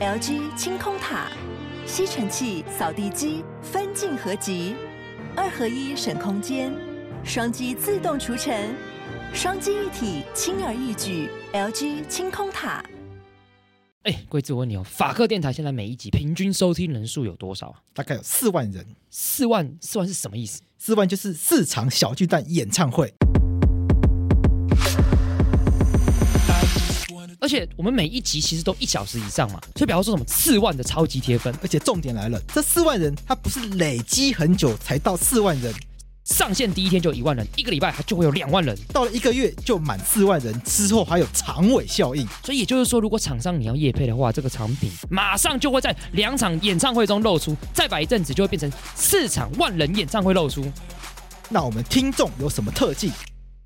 [0.00, 1.30] LG 清空塔，
[1.86, 4.74] 吸尘器、扫地机分镜合集，
[5.36, 6.72] 二合一省空间，
[7.22, 8.74] 双击自动除尘，
[9.34, 11.28] 双击一体轻而易举。
[11.52, 12.82] LG 清空塔。
[14.04, 17.82] 哎，贵子，我问你哦，法克电台现在每一集平均收听人数有多少啊？
[17.92, 18.86] 大概有四万人。
[19.10, 20.62] 四万，四万是什么意思？
[20.78, 23.12] 四万就是四场小巨蛋演唱会。
[27.40, 35.74] 而且我们每一集其实都一小时以上嘛，所以比方说什么四万的超级贴分，而且重点来了，这四万人他不是累积很久才到四万人。
[36.26, 42.24] 上线第一天就一万人，一个礼拜它就会有两万人，到了一个月就满四万人，之后还有长尾效应。
[42.44, 50.64] 所以也就是说，如果厂商你要业配的话，这个产品马上就会在两场演唱会中露出，再摆一阵子就会变成四场万人演唱会露出。
[51.48, 53.10] 那我们听众有什么特技？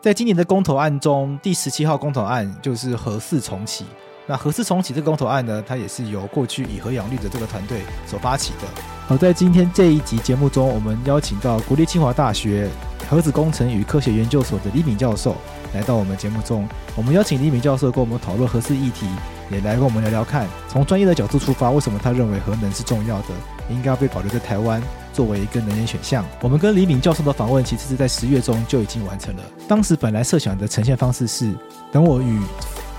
[0.00, 3.84] 在今年的公投案中，第十七号公投案就是核四重启。
[4.28, 8.68] 那核四重启这公投案呢，它也是由过去以核养绿的这个团队所发起的。
[9.08, 12.70] 好，在今天这一集节目中，我们邀请到国立清华大学
[13.10, 15.34] 核子工程与科学研究所的李敏教授
[15.74, 16.68] 来到我们节目中。
[16.94, 19.08] 我们邀请李敏教授跟我们讨论核四议题，
[19.50, 23.28] 也来跟我们聊聊看，从专业的角度出发，为什么他认为核能是重要的，
[23.68, 24.80] 应该要被保留在台湾。
[25.18, 29.42] 作为一个能源选项，我们跟李敏教授的访问其实是在十月中就已经完成了。
[29.66, 31.52] 当时本来设想的呈现方式是，
[31.90, 32.40] 等我与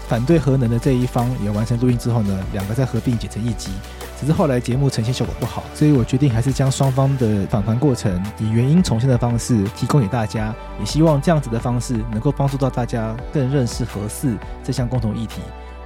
[0.10, 3.72] 反对核能的这一方也完成录音之后呢，两个再合并剪成一集。
[4.20, 15.40] 只是后来节目呈现效果不好，所以我决定还是将双方的访谈过程以原音重现的方式提供给大家，也希望这样子的方式能够帮助到大家更认识核四这项共同议题。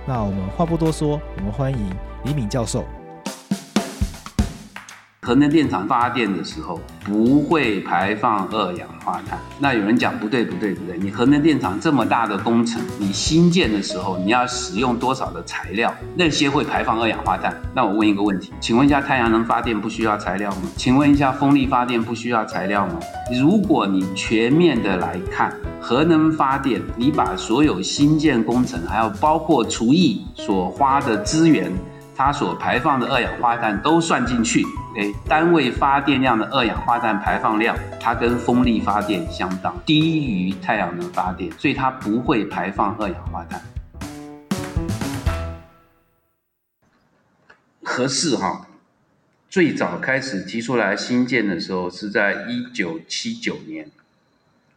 [0.08, 2.84] 那我们话不多说，我们欢迎李敏教授。
[5.24, 9.40] 核能电厂发电的时候不会排放二氧化碳。
[9.58, 15.94] 那有人讲不对不对不对，你核能电厂这么大的工程，你新建的时候你要使用多少的材料？
[16.18, 17.56] 那些会排放二氧化碳？
[17.74, 20.64] 那我问一个问题，请问一下，太阳能发电不需要材料吗？
[20.76, 23.00] 请问一下，风力发电不需要材料吗？
[23.40, 31.72] 如果你全面的来看核能发电，你把所有新建工程还有包括除役所花的资源。
[32.16, 34.64] 它所排放的二氧化碳都算进去
[34.94, 43.60] ，OK，单位发电量的二氧化碳排放量，它跟风力发电相当，低于太阳能发电，所以它不会排放二氧化碳。
[47.82, 48.68] 合适哈，
[49.50, 53.90] 最早开始提出来新建的时候是在一九七九年，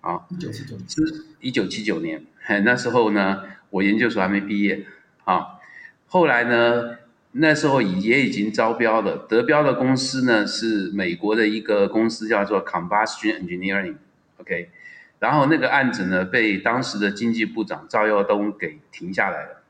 [0.00, 2.24] 啊，一九七九年，是一九七九年，
[2.64, 4.86] 那时候呢，我研究所还没毕业，
[5.24, 5.58] 啊，
[6.06, 6.96] 后来呢。
[7.38, 14.70] 那时候也已经招标了，得标的公司呢是美国的一个公司，叫做 Combustion Engineering，OK，
[15.18, 19.62] 然后那个案子呢被当时的经济部长赵耀东给停下来了。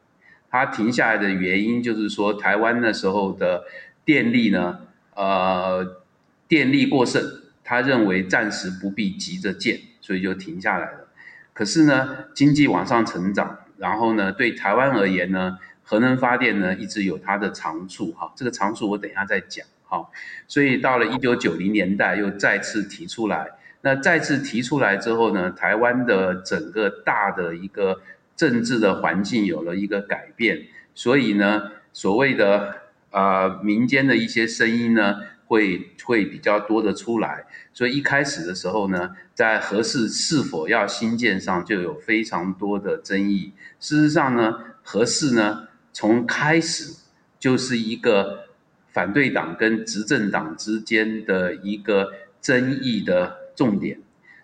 [0.48, 3.64] 他停下来的原因就是说，台湾那时候的
[4.04, 4.78] 电力呢，
[5.14, 6.02] 呃，
[6.48, 7.22] 电力过剩，
[7.64, 11.08] 他认为暂时不必急着建，所以就停下来了。
[11.52, 20.04] 可是呢，经济往上成长，然后呢，对台湾而言呢，核能发电呢，一直有它的长处哈，这个长处我等一下再讲哈。
[20.48, 23.52] 所以到了一九九零年代又再次提出来，
[23.82, 28.00] 那再次提出来之后呢，台湾的整个大的一个
[28.34, 32.74] 政治的环境有了一个改变，所以呢，所谓的
[33.12, 37.44] 呃民间的一些声音呢，会会比较多的出来。
[37.72, 43.52] 所以一开始的时候呢，在核四是否要新建上就有非常多的争议。
[43.78, 45.68] 事实上呢，核四呢。
[45.98, 46.94] 从开始
[47.38, 48.50] 就是一个
[48.88, 52.12] 反对党跟执政党之间的一个
[52.42, 54.00] 争议的重点。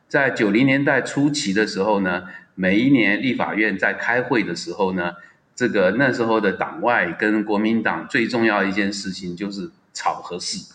[0.08, 5.16] 在九零年代初期的时候呢，每一年立法院在开会的时候呢，
[5.54, 10.74] 这个那时候的党外跟国民党最重要一件事情就是炒核四，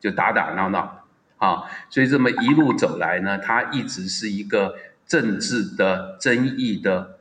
[0.00, 1.04] 就打打闹闹
[1.36, 1.64] 啊。
[1.90, 4.76] 所以这么一路走来呢，它一直是一个
[5.06, 7.18] 政治的争议的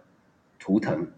[0.57, 1.09] 图腾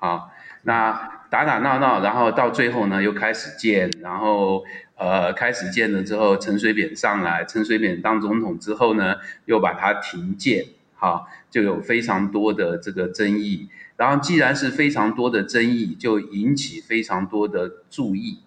[0.00, 0.32] 啊。
[0.66, 4.64] 那打打闹闹，然后到最后呢，又开始建，然后
[4.96, 9.14] 呃开始建了之后，陈水扁上来，陈水扁当总统之后呢，
[9.44, 10.66] 又把它停建，
[10.96, 13.68] 好，就有非常多的这个争议。
[13.96, 18.40] 然后既然是非常多的争议，就引起非常多的注意。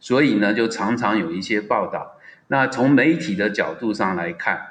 [0.00, 2.16] 所以呢，就常常有一些报道。
[2.46, 4.68] 那从媒体的角度上来看，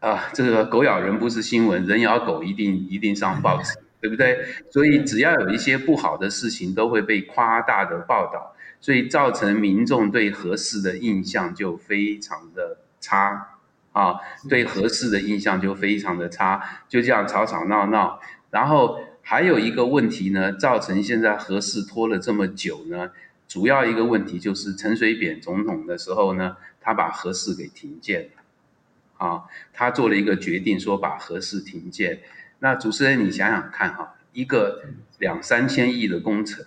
[0.00, 4.44] 啊，这个狗咬人不是新闻，人咬狗一定一定上报纸，对不对？
[4.70, 13.56] 所以只要有一些不好的事情，都会被夸大的报道，所以造成民众对核四的印象就非常的差
[13.92, 14.14] 啊，
[14.48, 18.20] 对核四的印象就非常的差，就这样吵吵闹闹，
[18.50, 19.00] 然后。
[19.22, 23.12] 还有一个问题呢，造成现在核四拖了这么久呢，
[23.46, 32.20] 主要一个问题就是陈水扁总统的时候呢，他把核四给停建了，啊，他做了一个决定说把核四停建。
[32.60, 34.82] 那主持人你想想看哈，一个
[35.18, 36.64] 两三千亿的工程，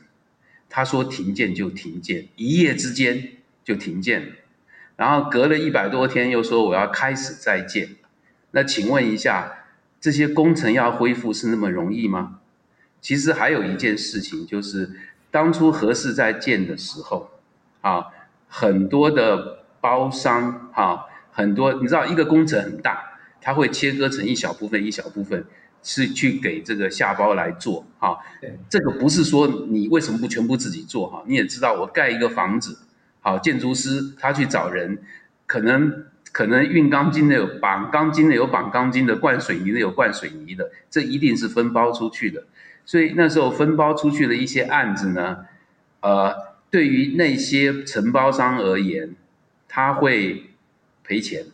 [0.69, 3.29] 他说停建就停建，一夜之间
[3.63, 4.33] 就停建了，
[4.95, 7.89] 然后隔了一百多天又说我要开始再建，
[8.51, 9.65] 那请问一下，
[10.01, 12.39] 这些工程要恢复是那么容易吗？
[12.99, 14.89] 其实还有一件事情，就是
[15.29, 17.29] 当初何时在建的时候，
[17.81, 18.05] 啊，
[18.47, 25.45] 很多的包商，啊，很多你知道，一个工程很大，它会切割成一小部分一小部分，
[25.83, 28.17] 是去给这个下包来做，哈，
[28.69, 32.79] 这个不是说你为什么不全部自己做，哈，你也知道，我盖一个房子，
[33.19, 34.97] 好，建筑师他去找人，
[35.45, 42.45] 可能可能运钢筋的有绑钢筋的有绑钢筋的，灌水泥的有灌水泥的，这一定是分包出去的。
[42.85, 45.45] 所以那时候分包出去的一些案子呢，
[46.01, 46.33] 呃，
[46.69, 49.15] 对于那些承包商而言，
[49.67, 50.51] 他会
[51.03, 51.45] 赔钱，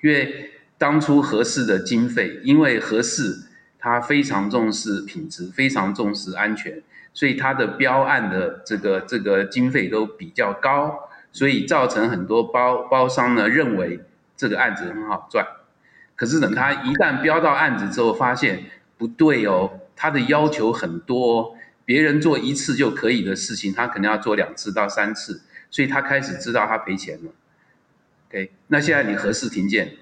[0.00, 3.47] 因为当初合适的经费，因为核四
[3.78, 6.82] 他非常重视品质，非常重视安全，
[7.12, 14.00] 所以他的标案的这个这个经费都比较高，所以造成很多包包商呢认为
[14.36, 15.46] 这个案子很好赚，
[16.16, 18.64] 可是等他一旦标到案子之后，发现
[18.96, 19.80] 不对哦。
[20.00, 25.42] 他的要求很多，别人做一次就可以的事情，他可能要做两次到三次，
[25.72, 27.32] 所以他开始知道他赔钱了。
[28.28, 29.96] OK，那现在你核四停建，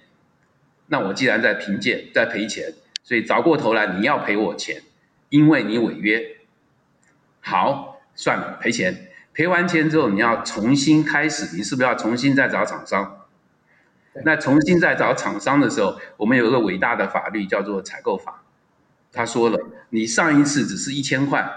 [0.88, 2.74] 那我既然在停建，在赔钱，
[3.06, 4.82] 所以找过头来你要赔我钱，
[5.28, 6.38] 因为你违约。
[7.38, 13.28] 好，算了，赔钱，赔完钱之后你要重新开始，你是不是要重新再找厂商？
[14.24, 18.42] 那重新再找厂商的时候，我们有一个伟大的法律叫做采购法。
[19.12, 19.56] 他说了，
[19.90, 21.48] 你上一次只是一千块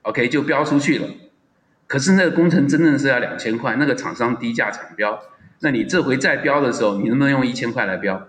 [0.00, 1.06] ，OK 就标出去了，
[1.86, 5.22] 可是那个工程真正是要两千块，那个厂商低价抢标，
[5.60, 8.26] 那你这回再标的时候，你能不能用一千块来标？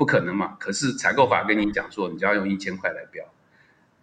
[0.00, 0.56] 不可能嘛。
[0.58, 3.22] 可是采购法跟你讲说，你就要用一千块来标。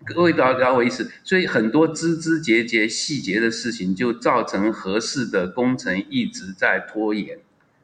[0.05, 1.11] 各位了解我意思？
[1.23, 7.39] 所以很多枝枝节节、细节的事情，就造成合适的工程一直在拖延，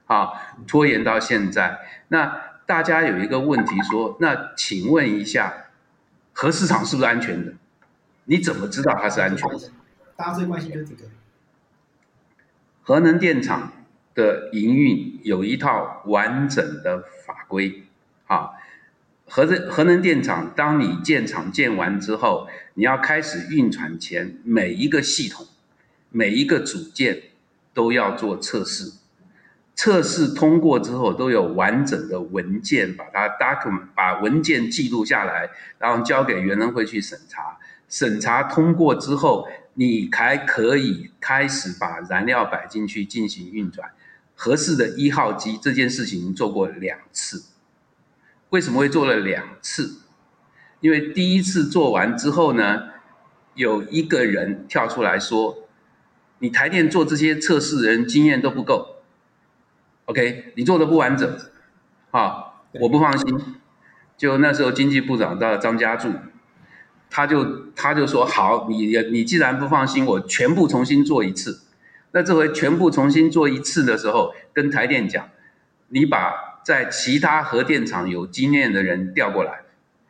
[0.06, 0.30] 啊，
[0.68, 1.80] 拖延到现在。
[2.10, 5.56] 那大家有一个问题说，那请问一下。
[6.36, 7.54] 核市场是不是安全的？
[8.26, 9.70] 你怎么知道它是安全的？
[10.16, 11.04] 大家最关心就是这个。
[12.82, 13.72] 核能电厂
[14.16, 17.84] 的营运有一套完整的法规，
[18.28, 18.52] 啊，
[19.28, 25.46] 核核能电厂，当你建厂建完之后，你要开始运转前，每一个系统、
[26.10, 27.24] 每一个组件
[27.74, 28.94] 都要做测试。
[29.76, 35.50] 测试通过之后，都有完整的文件，把它 document 把文件记录下来，
[35.80, 37.58] 然后交给原能会去审查。
[37.90, 43.92] 审查通过之后，你才可以开始把燃料摆进去进行运转。
[44.36, 47.44] 合适的一号机这件事情做过两次，
[48.54, 50.02] 为什么会做了两次？
[50.80, 52.84] 因为第一次做完之后呢，
[53.56, 55.68] 有一个人跳出来说
[56.38, 58.98] ：“你台电做这些测试人经验都不够。”
[60.06, 61.36] OK，你做的不完整，
[62.12, 63.56] 啊，我不放心。
[64.16, 66.12] 就那时候经济部长到张家柱，
[67.10, 71.62] 他就他就说好，你你既然不放心，我全部重新做一次。
[72.12, 75.28] 那这回全部重新做一次的时候，跟台电讲，
[75.88, 79.62] 你把在其他核电厂有经验的人调过来，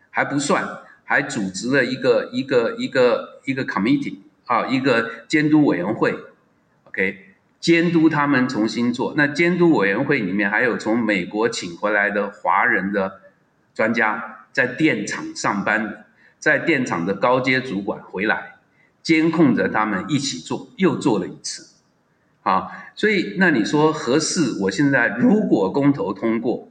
[0.09, 0.65] 还不算，
[1.03, 6.15] 还组织了一个一个一个一个 committee 啊，一个监督委员会
[6.85, 7.29] ，OK。
[7.59, 13.21] 监督他们重新做，那监督委员会里面还有从美国请回来的华人的
[13.73, 16.05] 专家，在电厂上班，
[16.39, 18.55] 在电厂的高阶主管回来
[19.01, 21.75] 监控着他们一起做，又做了一次，
[22.41, 26.69] 啊，所以那你说核四，我现在如果公投通过，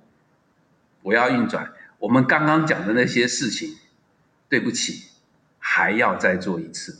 [1.03, 3.77] 我要运转，我们刚刚讲的那些事情，
[4.49, 5.11] 对不起，
[5.59, 6.99] 还要再做一次。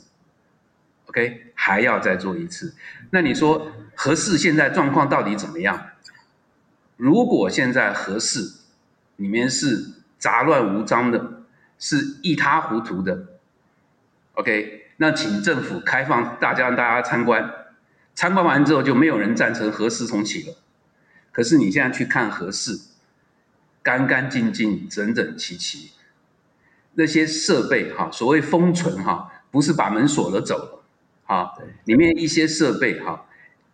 [1.05, 2.75] OK，还要再做一次。
[3.11, 5.89] 那你说核四现在状况到底怎么样？
[6.97, 8.61] 如果现在核四
[9.15, 11.43] 里面是杂乱无章的，
[11.79, 13.27] 是一塌糊涂的
[14.33, 17.51] ，OK，那请政府开放大家让大家参观，
[18.15, 20.55] 参观完之后就没有人赞成核四重启了。
[21.31, 22.79] 可是你现在去看核四，
[23.81, 25.91] 干干净净、整整齐齐，
[26.93, 30.83] 那些设备哈，所谓封存哈，不是把门锁了走了，
[31.25, 31.53] 哈，
[31.85, 33.25] 里面一些设备哈，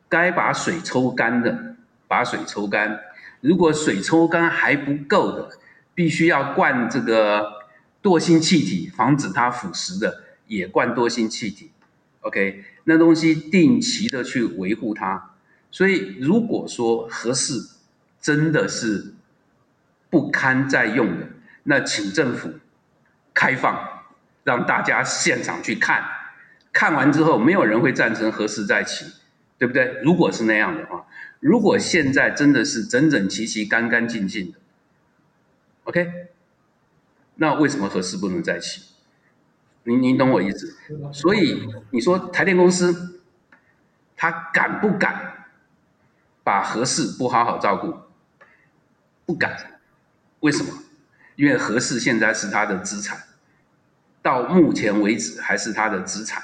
[0.08, 1.76] 该把水抽干的
[2.08, 3.00] 把水抽干，
[3.42, 5.50] 如果水抽干还不够的，
[5.94, 7.66] 必须要灌这个
[8.02, 10.24] 惰性气体，防止它腐蚀的。
[10.50, 11.70] 也灌惰性气体
[12.22, 15.32] ，OK，那东西定期的去维护它。
[15.72, 17.78] 所以如果说核四
[18.20, 19.14] 真的是
[20.10, 21.28] 不堪再用的，
[21.64, 22.54] 那请政府
[23.34, 24.04] 开放，
[24.44, 26.04] 让大家现场去看，
[26.74, 29.06] 看完之后没有人会赞成核四再起，
[29.58, 30.00] 对不对？
[30.04, 31.06] 如果是那样的话，
[31.40, 34.58] 如果现在真的是整整齐齐、干干净净的
[35.84, 36.12] ，OK，
[37.36, 38.82] 那为什么核四不能再起？
[39.90, 40.78] 您您懂我意思，
[41.12, 43.22] 所以你说台电公司，
[44.16, 45.48] 他敢不敢
[46.44, 47.96] 把合适不好好照顾？
[49.26, 49.80] 不敢，
[50.42, 50.72] 为什么？
[51.36, 53.18] 因为合适现在是他的资产，
[54.22, 56.44] 到目前为止还是他的资产。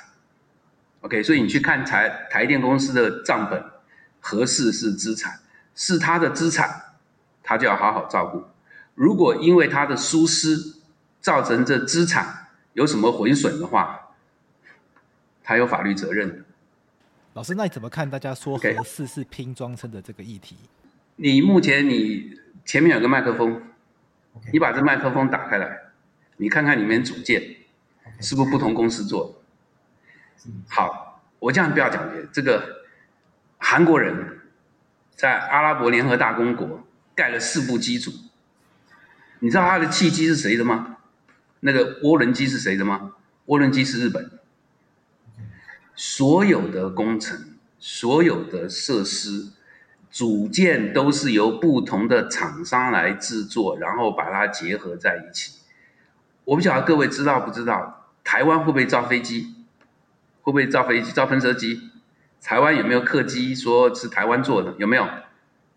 [1.01, 3.63] OK，所以你去看台台电公司的账本，
[4.19, 5.39] 合适是资产，
[5.75, 6.95] 是他的资产，
[7.43, 8.43] 他就要好好照顾。
[8.95, 10.57] 如果因为他的疏失
[11.21, 12.44] 造成这资产，
[12.75, 14.09] 有什么毁损的话，
[15.41, 16.43] 他有法律责任。
[17.33, 20.57] 老师，那你怎么看大家说核四是拼装车的这个议题？
[21.15, 23.61] 你目前你前面有个麦克风，
[24.51, 25.79] 你把这麦克风打开来，
[26.35, 27.41] 你看看里面组件
[28.19, 29.41] 是不是不同公司做
[30.43, 30.51] 的？
[30.67, 32.83] 好，我这样不要讲这个
[33.57, 34.41] 韩国人
[35.11, 38.11] 在阿拉伯联合大公国盖了四部机组，
[39.39, 40.97] 你知道他的契机是谁的吗？
[41.65, 43.13] 那个涡轮机是谁的吗？
[43.47, 44.29] 涡轮机是日本。
[45.95, 49.47] 所有的工程、所有的设施
[50.11, 55.53] 组件都是由不同的厂商来制作，然后把它结合在一起。
[56.43, 59.55] 我不晓得各位知道不知道，台湾会不会造飞机？
[60.43, 61.89] 会不会造飞机、造喷射机？
[62.43, 64.75] 台湾有没有客机说是台湾做的？
[64.77, 65.09] 有没有？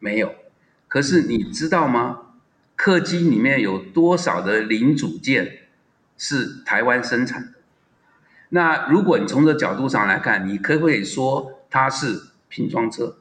[0.01, 0.35] 没有。
[0.87, 2.21] 可是你知道吗？
[2.77, 5.61] 客机里面有多少的零组件？
[6.19, 7.53] 是台湾生产的。
[8.51, 13.17] 那如果你从这角度上来看，你可不可以说它是拼装车？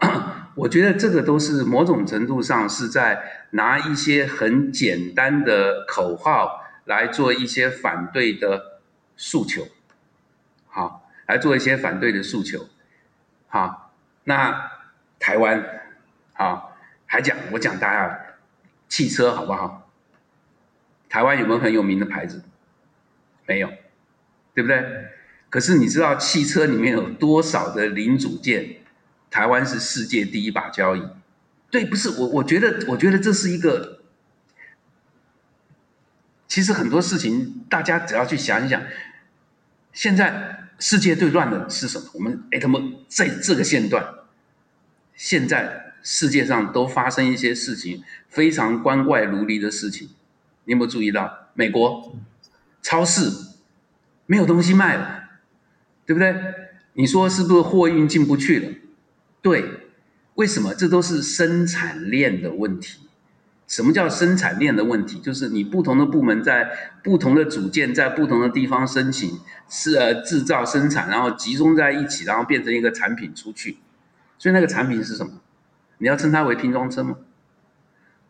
[0.56, 8.80] 我觉得这个都是某种程度上是在拿一些很简单的口号来做一些反对的
[9.16, 9.68] 诉求，
[10.68, 12.66] 好，来做一些反对的诉求，
[13.46, 13.92] 好，
[14.24, 14.70] 那
[15.18, 15.64] 台湾，
[16.32, 16.76] 好，
[17.06, 18.20] 还讲我讲大家
[18.88, 19.79] 汽车好不好？
[21.10, 22.42] 台湾有没有很有名的牌子？
[23.46, 23.68] 没有，
[24.54, 24.82] 对不对？
[25.50, 28.76] 可是你知道汽车里面有多少的零组件？
[29.28, 31.02] 台湾是世界第一把交椅。
[31.70, 34.00] 对，不是我，我觉得，我觉得这是一个。
[36.48, 38.82] 其实很多事情，大家只要去想一想，
[39.92, 42.10] 现在世界最乱的是什么？
[42.14, 44.04] 我们哎，他们在这个线段，
[45.14, 50.10] 现在世界上都发生一些事情，非常光怪陆离的事情。
[50.70, 52.14] 你有没有注意到，美国
[52.80, 53.28] 超市
[54.26, 55.24] 没有东西卖了，
[56.06, 56.32] 对不对？
[56.92, 58.68] 你说是不是货运进不去了？
[59.42, 59.64] 对，
[60.36, 60.72] 为什么？
[60.72, 63.00] 这都是生产链的问题。
[63.66, 65.18] 什么叫生产链的问题？
[65.18, 66.70] 就是你不同的部门在
[67.02, 73.78] 不同的组件在不同的地方申请是呃制造生产，然后集中在一起，然后变成一个产品出去。
[74.38, 75.32] 所以那个产品是什么？
[75.98, 77.16] 你要称它为拼装车吗？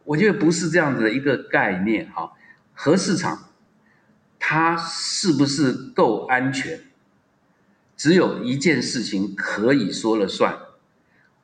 [0.05, 2.33] 我觉得不是这样子的一个概念哈，
[2.75, 3.51] 核市场
[4.39, 6.81] 它是不是够安全？
[7.97, 10.57] 只有一件事情可以说了算，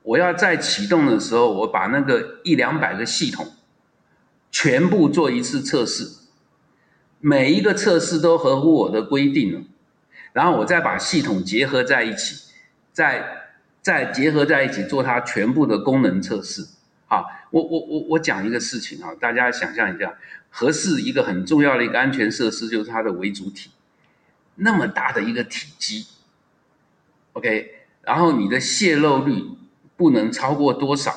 [0.02, 3.52] 我要在启动的时候，我把那个一两百个系统
[4.50, 6.08] 全部做一次测试，
[7.20, 9.60] 每一个测试都合乎我的规定了，
[10.32, 12.50] 然后我再把系统结合在一起，
[12.90, 13.50] 再
[13.82, 16.66] 再结合在一起做它全部的功能测试。
[17.06, 20.14] 好，我我我我讲一个事情啊，大家想象一下，
[20.50, 23.70] 核四一个很重要的一个安全设施就是它的为主体，
[24.56, 26.06] 那么大的一个体积
[27.34, 29.44] ，OK，然后你的泄漏率
[29.96, 31.14] 不能超过多少？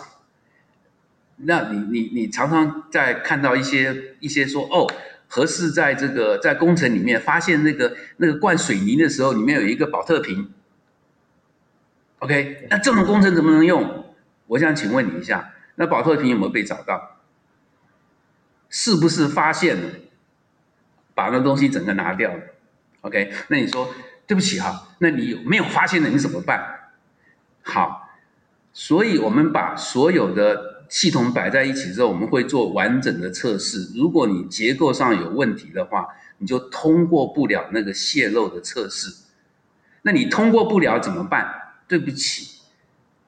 [1.38, 4.86] 那你你你常常在看到一些一些说哦，
[5.28, 10.52] 核四在这个在工程里面发现那个那个灌水泥的时候里面有一个保特瓶
[12.20, 14.14] ，OK，那这种工程怎么能用？
[14.48, 15.54] 我想请问你一下。
[15.80, 17.22] 那保特瓶有没有被找到？
[18.70, 19.90] 是不是发现了，
[21.16, 22.44] 把那东西整个拿掉了
[23.02, 23.90] ？OK，那你说
[24.28, 26.92] 对不起哈，那你有没有发现的，你怎么办？
[27.64, 28.10] 好，
[28.74, 33.94] 所以我们把所有的系统摆在一起之后，我们会做完整的测试。
[33.96, 36.10] 如果你结构上有问题的话，
[36.40, 39.24] 你就通过不了那个泄漏的测试。
[40.02, 41.74] 那你通过不了怎么办？
[41.88, 42.59] 对不起，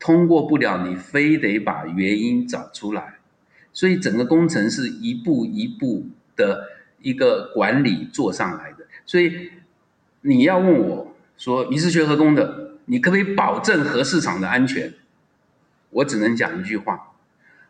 [0.01, 3.20] 通过不了，你非得把原因找出来。
[3.72, 6.67] 所以整个工程是一步一步的
[7.00, 8.86] 一个管理做上来的。
[9.05, 9.51] 所以
[10.22, 14.91] 你要问我说，你是学核工的，你可不可以保证核市场的安全？
[15.91, 17.13] 我只能讲一句话：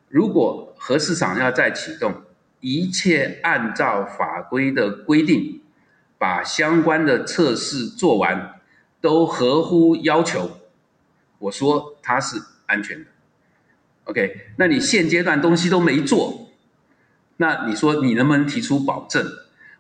[0.08, 2.14] 如果核市场要再启动，
[2.62, 5.62] 一切按照法规的规定，
[6.18, 8.60] 把相关的测试做完，
[9.00, 10.52] 都合乎要求，
[11.40, 13.06] 我说它是安全的。
[14.06, 16.50] OK，那你现阶段东西都没做，
[17.38, 19.26] 那你说你能不能提出保证？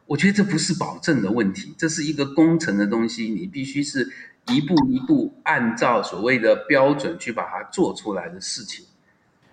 [0.07, 4.11] 我觉得这不是保证的问题，这是一个工程的东西，你必须是
[4.47, 8.85] 一步一步按照所谓的标准去把它做出来的事情。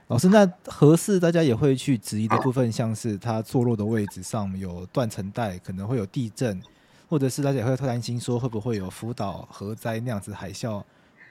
[0.09, 6.61] 老师，那合适大家也会去质疑的部分，像是它坐落的位置上有断层带，可能会有地震，
[7.09, 10.83] 或者是大家也会担心说会不会有福岛核灾那样子海啸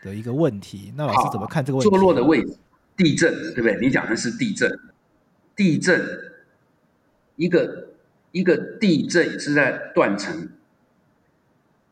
[0.07, 0.93] 的一个问题。
[0.95, 1.89] 那老师怎么看这个问题？
[1.89, 2.57] 坐落的位置，
[2.95, 3.77] 地震，对不对？
[3.81, 4.79] 你讲的是地震，
[5.55, 6.01] 地震，
[7.35, 7.89] 一个。
[8.33, 10.49] 一个地震是在断层，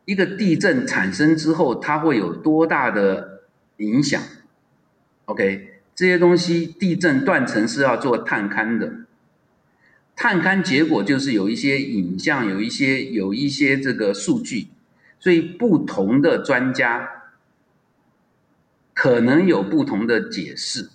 [0.04, 3.40] 一个地震产生之后，它会有多大的
[3.78, 4.22] 影响
[5.24, 8.92] ？OK，这些东西地震断层是要做探勘的，
[10.14, 14.68] 探勘结果就是有一些影像，有一些有一些这个数据，
[15.18, 17.15] 所以不同的专家
[18.96, 20.88] 可能有不同的解释。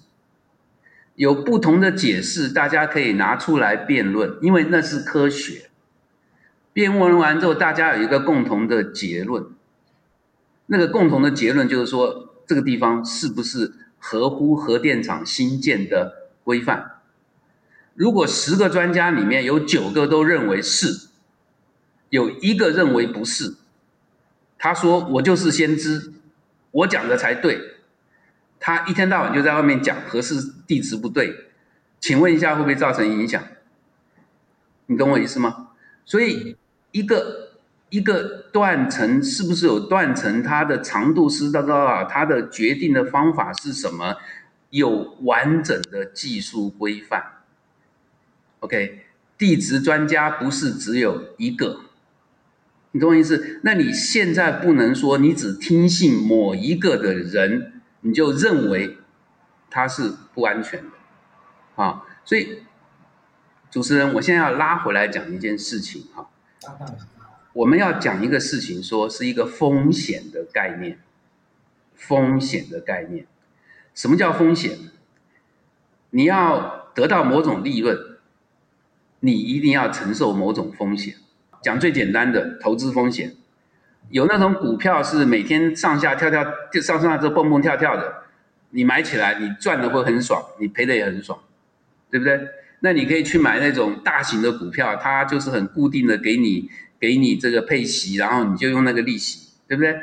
[1.14, 5.70] 有不同的解释，大家可以拿出来辩论，因为那是科学。
[6.74, 9.46] 辩论完之后，大家有一个共同的结论。
[10.66, 17.02] 那个共同的结论就是说，这个地方是不是合乎核电厂新建的规范？
[17.94, 21.10] 如果十个专家里面有九个都认为是，
[22.10, 23.58] 有一个认为不是，
[24.58, 26.14] 他说我就是先知，
[26.72, 27.76] 我讲的才对。
[28.64, 31.36] 他一天到晚就在外面讲核四地质不对，
[32.00, 33.44] 请问一下会不会造成影响？
[34.86, 35.70] 你懂我意思吗？
[36.06, 36.56] 所以
[36.92, 37.58] 一个
[37.90, 40.44] 一个断层是不是有断层？
[40.44, 42.04] 它的长度是多少？
[42.06, 44.18] 它的决定的方法是什么？
[44.70, 47.24] 有完整的技术规范。
[48.60, 49.06] OK，
[49.40, 51.80] 地质专家不是只有一个，
[52.92, 53.60] 你懂我意思？
[53.64, 57.81] 那你现在不能说你只听信某一个的人。
[58.02, 58.98] 你就认为
[59.70, 62.64] 它是不安全的，啊，所以
[63.70, 66.30] 主持人，我现在要拉回来讲一件事情哈，
[67.54, 71.00] 我们要讲一个事情，说是一个风险的概念，
[71.96, 73.26] 风险的概念，
[73.94, 74.78] 什么叫风险？
[76.10, 77.98] 你要得到某种利润，
[79.22, 81.16] 你一定要承受某种风险。
[81.62, 83.36] 讲最简单的投资风险。
[84.12, 88.24] 有那种股票是每天上下跳跳，就上上下下蹦蹦跳跳的，
[88.72, 91.40] 你买起来你赚的会很爽，你赔的也很爽，
[92.10, 92.40] 对不对？
[92.82, 96.70] 那你可以去买那种大型的股票，它就是很固定的给你
[97.00, 99.96] 给你这个配息，然后你就用那个利息，对不对？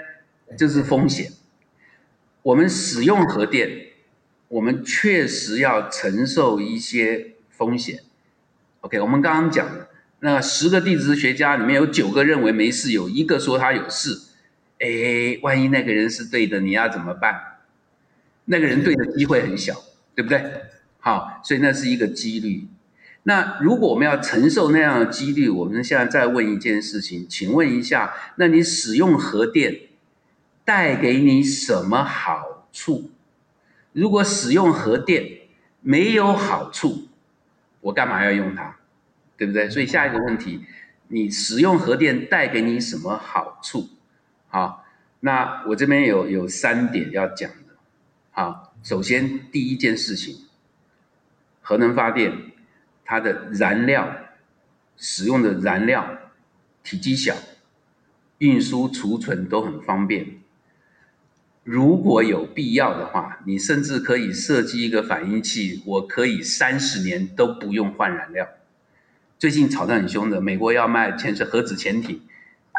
[0.57, 1.31] 这是风险。
[2.43, 3.89] 我们使用核电，
[4.49, 8.01] 我们确实要承受一些风险。
[8.81, 9.67] OK，我们刚刚讲。
[10.21, 14.23] 那十个地质学家里面有九个认为没事，有一个说他有事。
[14.81, 17.59] 哎，万一那个人是对的，你要怎么办？
[18.47, 19.75] 那个人对的机会很小，
[20.15, 20.43] 对不对？
[21.01, 22.67] 好，所以那是一个几率。
[23.25, 29.81] 那如果我们要承受那样的几率，我们现在再问一件事情，请问一下，那你使用核电
[30.65, 33.11] 带给你什么好处？
[33.93, 35.41] 如果使用核电
[35.81, 37.09] 没有好处，
[37.83, 38.78] 我干嘛要用它？
[39.39, 39.71] 对不对？
[39.71, 40.67] 所以下一个问题，
[41.07, 43.89] 你使用核电带给你什么好处？
[44.49, 44.85] 好，
[45.21, 47.77] 那我这边有有三点要讲的。
[48.33, 50.37] 好，首先第一件事情，
[51.63, 52.51] 核能发电
[53.05, 54.17] 它的燃料
[54.97, 56.19] 使用的燃料
[56.83, 57.35] 体积小，
[58.39, 60.41] 运输储存都很方便。
[61.63, 68.49] 如果有必要的话，你甚至可以设计一个反应器，我可以三十年都不用换燃料。
[69.39, 72.21] 最近吵得很凶的，美国要卖潜水核子潜艇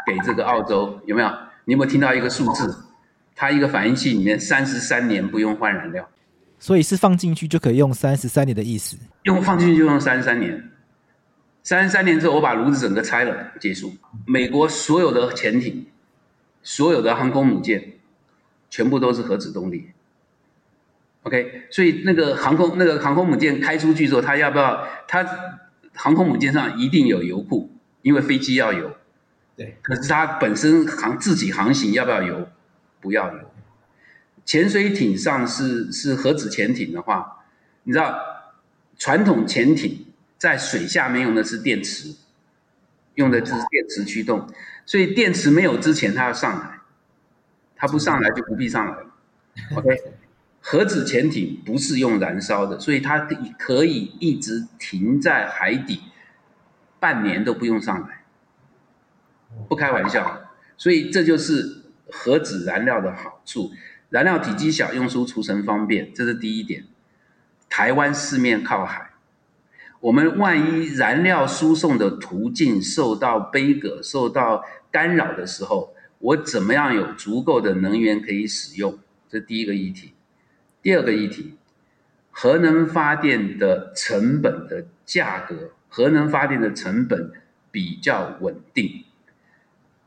[0.06, 1.28] 给这个澳洲，有没有？
[1.64, 2.84] 你有没有听到一个数字？
[3.34, 6.06] 它一个反应器里面三十三年不用换燃料，
[6.58, 8.98] 所以是放进去就可以用三十三年的意思。
[9.22, 10.70] 用放进去就用三十三年，
[11.62, 13.94] 三十三年之后，我把炉子整个拆了，结束。
[14.26, 15.86] 美国所有的潜艇、
[16.62, 17.94] 所有的航空母舰，
[18.68, 19.92] 全部都是核子动力。
[21.22, 24.86] OK，所以那个航空那个航空母舰开出去之后，它要不要？
[25.08, 25.26] 它
[25.94, 27.70] 航空母舰上一定有油库，
[28.02, 28.96] 因为飞机要油。
[29.56, 29.78] 对。
[29.82, 32.48] 可是它本身航自己航行要不要油？
[33.00, 33.50] 不要油。
[34.44, 37.44] 潜水艇上是是核子潜艇的话，
[37.84, 38.18] 你知道
[38.98, 40.06] 传统潜艇
[40.38, 42.16] 在水下面用的是电池，
[43.14, 44.48] 用的就是电池驱动，
[44.84, 46.80] 所以电池没有之前它要上来，
[47.76, 49.06] 它不上来就不必上来了。
[49.76, 50.02] OK。
[50.60, 53.26] 核子潜艇不是用燃烧的，所以它
[53.58, 56.02] 可以一直停在海底，
[57.00, 58.24] 半年都不用上来，
[59.68, 60.50] 不开玩笑。
[60.76, 63.70] 所以这就是核子燃料的好处，
[64.10, 66.84] 燃料体积小，运输储存方便，这是第一点。
[67.68, 69.10] 台湾四面靠海，
[70.00, 78.98] 我们万一燃料输送的途径受到杯葛、受到干扰的时候，我怎么样有足够的能源可以使用？
[79.28, 80.14] 这是第一个议题。
[80.82, 81.56] 第二个议题，
[82.30, 87.32] 核能发电的成本的价格，核能发电的成本
[87.70, 89.04] 比较稳定。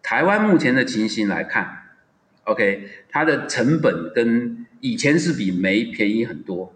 [0.01, 1.89] 台湾目前的情形来看
[2.45, 6.75] ，OK，它的成本跟以前是比煤便宜很多。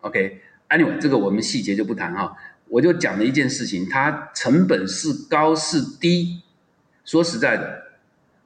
[0.00, 2.36] OK，Anyway，这个我们细节就不谈哈，
[2.68, 6.42] 我就讲了一件事情，它成本是高是低，
[7.04, 7.82] 说实在的，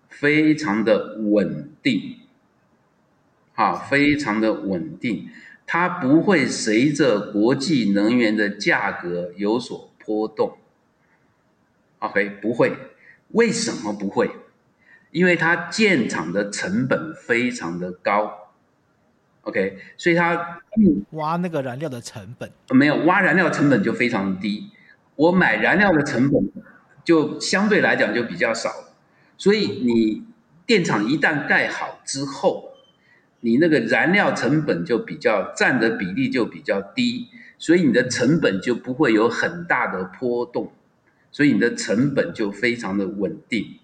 [0.08, 2.16] 非常的稳定。
[3.58, 5.28] 啊，非常的稳定，
[5.66, 10.58] 它不会随着国际能源的价格有所波动。
[11.98, 12.72] OK，不会，
[13.30, 14.30] 为什么不会？
[15.10, 18.52] 因为它建厂的成本非常的高。
[19.40, 20.60] OK，所以它
[21.10, 24.70] 挖那个燃料的成本没有，挖燃料成本就非常低，
[25.16, 26.48] 我买燃料的成本
[27.02, 28.70] 就相对来讲就比较少。
[29.36, 30.22] 所以你
[30.64, 32.67] 电厂一旦盖好之后，
[33.40, 40.72] 你那个燃料成本就比较占的比例就比较低，所以你的成本就不会有很大的波动，
[41.30, 43.78] 所以你的成本就非常的稳定。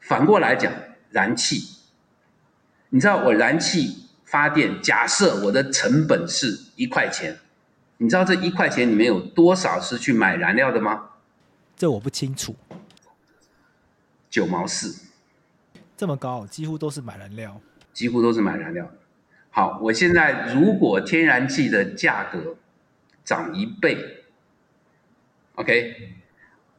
[0.00, 0.72] 反过来讲，
[1.10, 1.78] 燃气，
[2.90, 7.38] 你知道我燃气发电，假设我的成本是一块钱，
[7.98, 11.10] 你知道这一块钱里面有多少是去买燃料的吗？
[11.76, 12.56] 这我不清楚。
[14.28, 15.08] 九毛四，
[15.96, 17.60] 这么高，几乎都是买燃料。
[17.92, 18.94] 几乎都是买燃料的。
[19.50, 22.56] 好，我现在如果天然气的价格
[23.24, 24.24] 涨一倍
[25.56, 26.14] ，OK，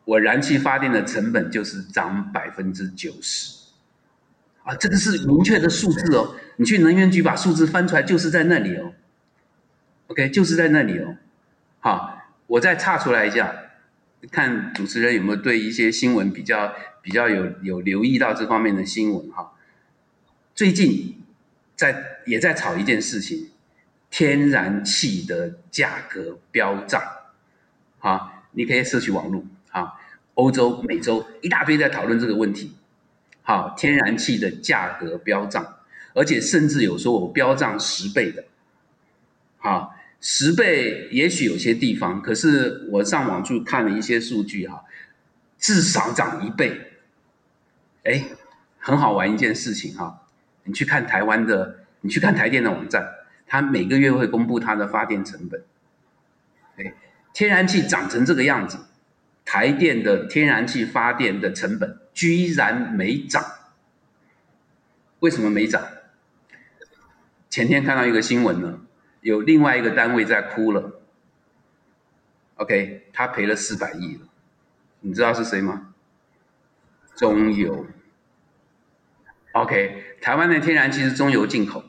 [0.06, 3.62] 我燃气发电的成本就是涨百分之九十。
[4.64, 6.36] 啊，这个是明确的数字哦。
[6.56, 8.94] 你去能源局把数字翻出来，就是在那里哦。
[10.08, 11.18] OK，就是在那里哦。
[11.80, 13.54] 好，我再岔出来一下，
[14.32, 19.52] 看主持人有没有对一些新闻比较比较有有留意到这方面的新闻哈。
[20.56, 21.24] 最近
[21.76, 23.50] 在也在炒一件事情，
[24.12, 27.02] 天然气的价格飙涨，
[27.98, 29.94] 好，你可以社区网络，啊，
[30.36, 32.72] 欧洲、美洲一大堆在讨论这个问题，
[33.42, 35.80] 好，天然气的价格飙涨，
[36.14, 38.46] 而且甚至有说我飙涨十倍的，
[39.58, 44.84] 好，十倍也许有些地方，可是我上网去看了一些数据哈，
[45.58, 46.92] 至少涨一倍，
[48.04, 48.26] 哎，
[48.78, 50.20] 很好玩一件事情哈。
[50.64, 53.08] 你去看台湾的，你去看台电的网站，
[53.46, 55.64] 它每个月会公布它的发电成本。
[56.78, 56.94] 哎，
[57.34, 58.78] 天然气涨成这个样子，
[59.44, 63.44] 台电的天然气发电的成本居然没涨。
[65.20, 65.82] 为什么没涨？
[67.50, 68.82] 前天看到一个新闻呢，
[69.22, 71.02] 有另外一个单位在哭了。
[72.56, 74.28] OK，他赔了四百亿了，
[75.02, 75.94] 你知道是谁吗？
[77.16, 77.86] 中油。
[79.54, 81.84] OK，台湾的天然气是中油进口，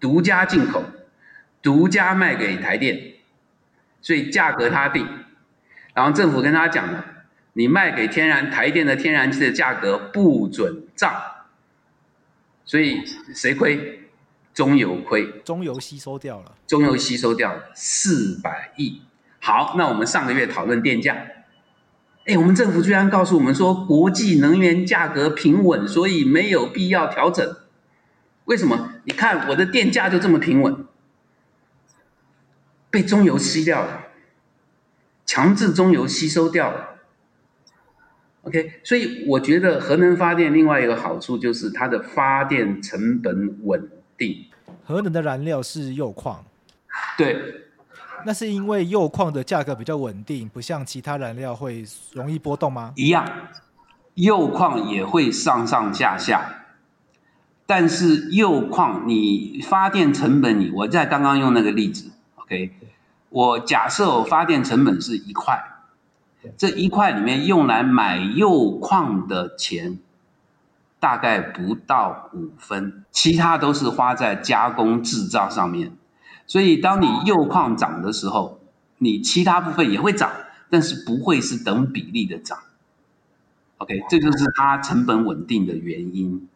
[0.00, 0.82] 独家进口，
[1.62, 3.14] 独家卖给台电，
[4.00, 5.06] 所以价格他定，
[5.94, 7.04] 然后政府跟他讲了，
[7.52, 11.12] 你卖给天然台电的天然气的价格不准涨，
[12.64, 14.02] 所以谁亏？
[14.54, 19.02] 中油亏，中油吸收掉了，中油吸收掉了四百亿。
[19.38, 21.14] 好，那我们上个月讨论电价。
[22.26, 27.56] 哎，我们政府居然告诉我们说，国际能源价格平稳，所以没有必要调整。
[28.46, 28.94] 为什么？
[29.04, 30.84] 你看我的电价就这么平稳，
[32.90, 34.06] 被中油吸掉了，
[35.24, 36.96] 强制中油吸收掉了。
[38.42, 44.46] OK，所以我觉得核能发电另外一个好处就是它的发电成本稳定。
[44.84, 46.44] 核能的燃料是铀矿，
[47.18, 47.65] 对，
[48.26, 52.92] 那是因为铀矿的价格比较稳定，不像其他燃料会容易波动吗？
[52.96, 53.24] 一样，
[54.16, 56.64] 铀矿也会上上下下。
[57.66, 62.72] 但是铀矿你发电成本你，我在刚刚用那个例子，OK，
[63.28, 65.62] 我假设我发电成本是一块，
[66.58, 70.00] 这一块里面用来买铀矿的钱
[70.98, 75.92] 大概不到五分，其他都是花在加工制造上面。
[76.46, 78.60] 所以当你铀矿涨的时候，
[78.98, 80.30] 你其他部分也会涨，
[80.70, 82.58] 但是不会是等比例的涨。
[83.78, 86.48] OK，这就是它成本稳定的原因。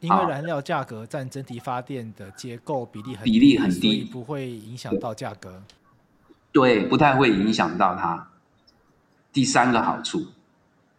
[0.00, 5.62] 因为燃料价格占整体发电的结构比例很低，比例很低，所以不会影响到价格。
[6.50, 8.28] 对，不太会影响到它。
[9.32, 10.26] 第三个好处，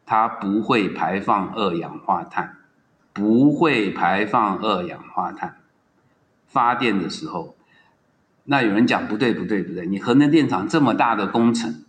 [0.06, 2.58] 它不会排放二氧化碳，
[3.12, 5.58] 不会排放二氧化碳。
[6.48, 7.56] 发电的时候，
[8.46, 11.84] 那有人讲不对不对不对，你核能电厂这么大的工程，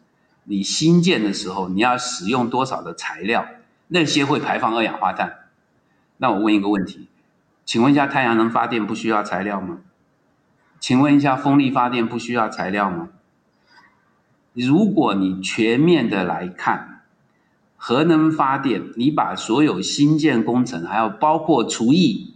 [0.44, 3.46] 你新建的时候你要使用多少的材料，
[3.88, 5.38] 那些会排放二氧化碳。
[6.18, 7.08] 那我问一个问题，
[7.64, 9.78] 请问一下，太阳能发电不需要材料吗？
[10.78, 13.08] 请问一下，风力发电不需要材料吗？
[14.52, 17.02] 如果你全面的来看，
[17.76, 22.34] 核能发电，你把所有新建工程，还有包括除役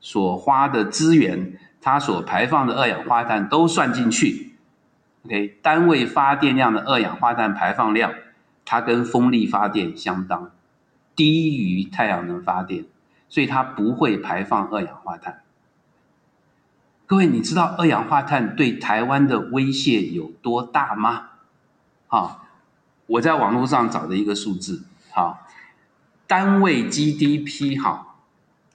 [0.00, 4.54] 所花的资源，它所排放的二氧化碳都算进去
[5.26, 8.14] ，OK，单位发电量的二氧化碳排放量，
[8.64, 10.52] 它跟风力发电相当，
[11.14, 12.86] 低于太阳能发电。
[13.28, 15.40] 所以它不会排放二氧化碳。
[17.06, 21.30] 各位，你知道二氧化碳对台湾的威胁有多大吗？
[22.06, 22.44] 好，
[23.06, 25.46] 我在网络上找的一个数字，好，
[26.26, 28.18] 单位 GDP，好，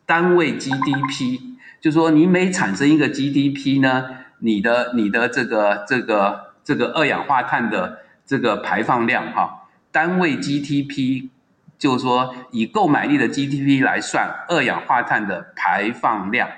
[0.07, 1.46] 单位 GDP，
[1.87, 11.29] 就是说你每产生一个 GDP 呢，你的你的这个这个这个二氧化碳的这个排放量，哈，单位 GDP。
[11.77, 16.49] 就是说，以购买力的 GDP 来算二氧化碳的排放量，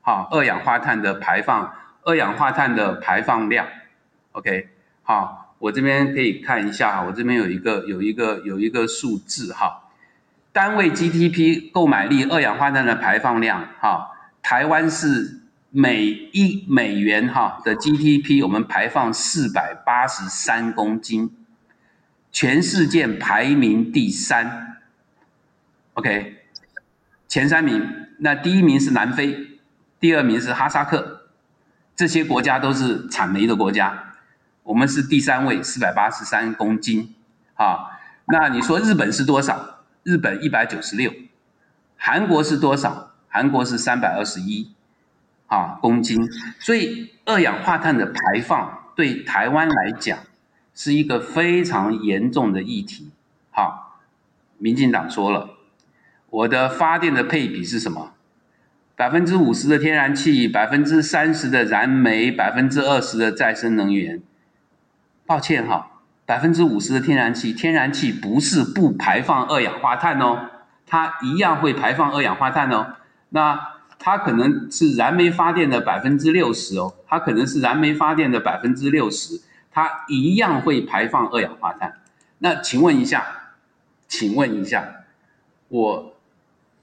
[0.00, 1.72] 好，二氧化碳的排放，
[2.04, 3.66] 二氧化碳的排放量
[4.32, 4.70] ，OK，
[5.02, 9.90] 好，我这边可以看一下，我这边有一个有一个有一个数字哈，
[10.52, 14.10] 单位 GDP 购买力二氧化碳的排放量，哈，
[14.42, 21.36] 台湾是每一美元哈的 GDP，我们排放四百八十三公斤。
[22.32, 24.76] 全世界排名第三
[25.94, 26.44] ，OK，
[27.26, 29.58] 前三名，那第一名是南非，
[29.98, 31.22] 第二名是哈萨克，
[31.96, 34.14] 这些国家都是产煤的国家，
[34.62, 37.16] 我们是第三位，四百八十三公斤，
[37.54, 39.80] 啊，那你说日本是多少？
[40.04, 41.12] 日本一百九十六，
[41.96, 43.09] 韩国是多少？
[43.30, 44.70] 韩国是三百二十一，
[45.46, 50.18] 啊，公斤，所以二氧化碳的排放对台湾来讲。
[50.72, 53.10] 是一个非常严重的议题。
[53.50, 53.98] 好，
[54.56, 55.50] 民进党说了，
[56.30, 58.12] 我的发电的配比是什么？
[58.96, 64.22] 百分之五十的天然气，百分之三十的燃煤，百分之二十的再生能源。
[65.26, 70.48] 抱歉哈，百分之五十的天然气，天然气不是不排放二氧化碳哦，
[70.86, 72.94] 它一样会排放二氧化碳哦。
[73.30, 79.40] 那它可能是燃煤发电的百分之六十哦，它可能是燃煤发电的百分之六十。
[79.72, 82.00] 它一样会排放二氧化碳。
[82.38, 83.24] 那请问一下，
[84.08, 85.04] 请问一下，
[85.68, 86.14] 我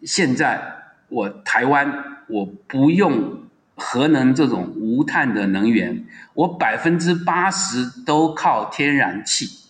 [0.03, 3.41] 现在我台湾我不用
[3.75, 9.65] 核能这种无碳的能源，我百分之八十都靠天然气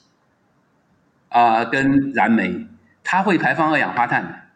[1.30, 2.68] 啊、跟燃煤，
[3.04, 4.47] 它会排放二氧化碳。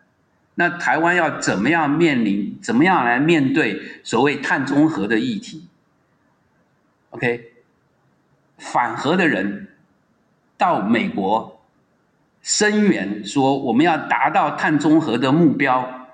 [0.55, 5.67] 那台湾要怎么样面临，怎么样来面对所谓碳中和的议题
[7.11, 7.53] ？OK。
[8.57, 9.69] 反核的人
[10.55, 11.61] 到美国
[12.43, 16.09] 声援说，我们要达到碳中和的目标。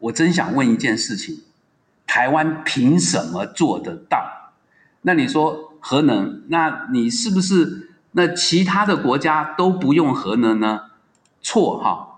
[0.00, 1.42] 我真想问一件事情：
[2.08, 4.52] 台湾凭什么做得到？
[5.02, 10.90] 那你说核能，那你是不是那其他的国家都不用核能呢？
[11.40, 12.13] 错哈，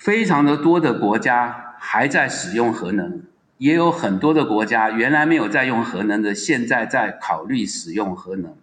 [0.00, 3.22] 非常的多的国家还在使用核能。
[3.58, 8.56] 也有很多的国家原来没有在用核能的，现在在考虑使用核能。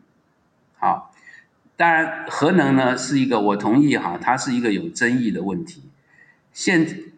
[0.80, 1.14] 好，
[1.76, 5.84] 当然核能呢是一个，我同意哈，它是一个有争议的问题。
[6.52, 7.12] 现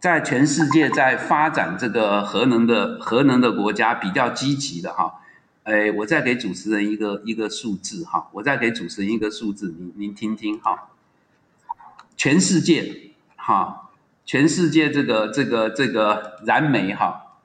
[0.00, 5.20] 在全世界在发展这个核能的核能的国家比较积极的哈，
[5.62, 10.88] 哎，我再给主持人一个一个数字哈，我再给主持人一个数字，您您听听哈，
[12.16, 13.09] 全世界
[13.50, 13.76] 哈。
[14.26, 17.38] 全世界这个这个这个燃煤哈，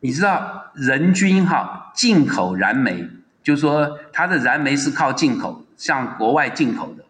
[0.00, 3.08] 你知道人均哈进口燃煤，
[3.42, 7.04] 就是说它的燃煤是靠进口，向国外进口的。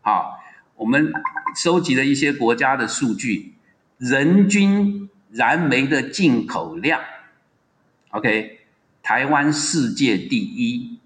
[0.00, 0.40] 好，
[0.76, 1.12] 我们
[1.54, 3.52] 收集了一些国家的数据，
[3.98, 6.98] 人均燃煤的进口量
[8.12, 8.60] ，OK，
[9.02, 10.98] 台湾世界第一，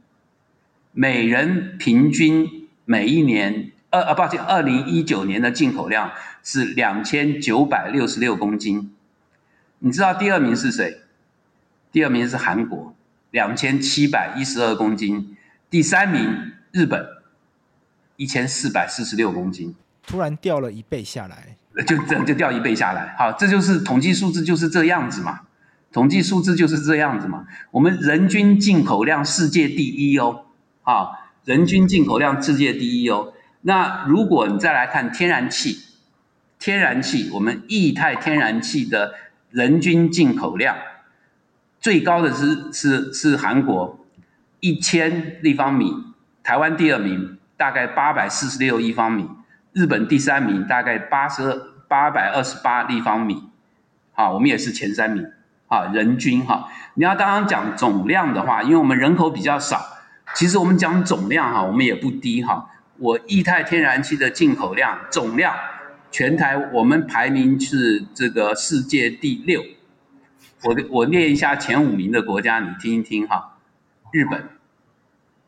[0.93, 6.11] 每人平均每一年，呃呃，抱歉，二零一九年的进口量
[6.43, 8.93] 是两千九百六十六公斤。
[9.79, 11.03] 你知道第二名是谁？
[11.93, 12.93] 第二名是韩国，
[13.31, 15.37] 两千七百一十二公斤。
[15.71, 17.07] 第三名日本，
[18.17, 19.77] 一千四百四十六公斤。
[20.05, 23.15] 突然掉了一倍下来，就这就掉一倍下来。
[23.17, 25.43] 好，这就是统计数字就是这样子嘛。
[25.93, 27.47] 统计数字就是这样子嘛。
[27.71, 30.47] 我们人均进口量世界第一哦，
[30.83, 33.34] 啊，人均进口量世界第一哦。
[33.67, 35.85] 那如果你再来看天然气，
[36.59, 39.13] 天然气，我们液态天然气的。
[39.55, 40.77] 人均进口量
[41.79, 44.05] 最高的是是是韩国
[44.59, 45.95] 一千立方米，
[46.43, 49.31] 台湾第二名大概八百四十六立方米，
[49.73, 53.45] 日本第三名大概八十二八百二十八立方米，
[54.13, 55.25] 好，我们也是前三名，
[55.69, 59.81] 啊，人均哈，你要刚刚讲总量的话，因为我们人口比较少，
[60.35, 65.55] 其实我们讲总量哈，我们也不低哈，我液态天然气的进口量总量。
[66.11, 69.65] 全台我们排名是这个世界第六，
[70.63, 73.59] 我我念一下前五名的国家，你听一听哈：
[74.13, 74.49] 日本、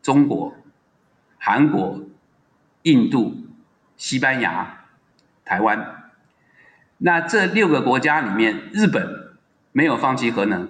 [0.01, 0.53] 中国、
[1.37, 2.01] 韩国、
[2.81, 3.37] 印度、
[3.95, 4.79] 西班牙、
[5.45, 6.11] 台湾。
[6.97, 9.37] 那这六个国家里面，日本
[9.71, 10.69] 没有放弃核能，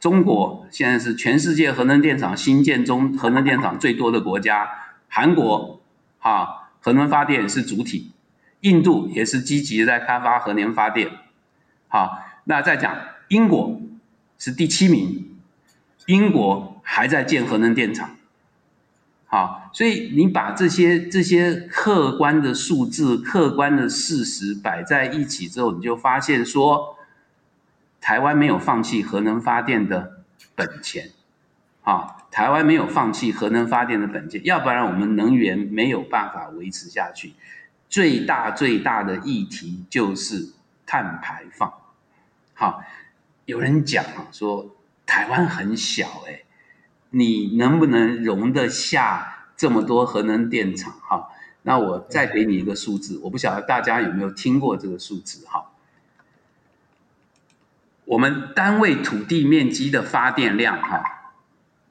[0.00, 4.70] 中国现在是全世界核能电厂新建中核能电厂最多的国家，
[5.08, 5.77] 韩国
[6.18, 8.12] 哈核能发电是主体。
[8.62, 11.08] 印度也是积极在开发核能发电，
[11.86, 12.92] 好，那再讲
[13.28, 13.80] 英国
[14.36, 15.38] 是第七名，
[16.06, 18.16] 英国还在建核能电厂，
[19.26, 26.96] 好，所以你把这些这些客观的数字、客观的事实摆在一起之后，你就发现说，
[28.00, 30.24] 台湾没有放弃核能发电的
[30.56, 31.10] 本钱，
[31.82, 37.32] 啊，台湾没有放弃核能发电的本钱，要不然我们能源没有办法维持下去。
[37.88, 40.52] 最大最大的议题就是
[40.84, 41.72] 碳排放。
[42.52, 42.82] 好，
[43.46, 46.42] 有人讲啊，说台湾很小，哎，
[47.10, 50.92] 你能不能容得下这么多核能电厂？
[51.00, 51.30] 哈，
[51.62, 55.46] 那我再给你一个数字，我不晓得大家有没有听过这个数字？
[55.46, 55.70] 哈，
[58.04, 61.14] 我们单位土地面积的发电量，哈。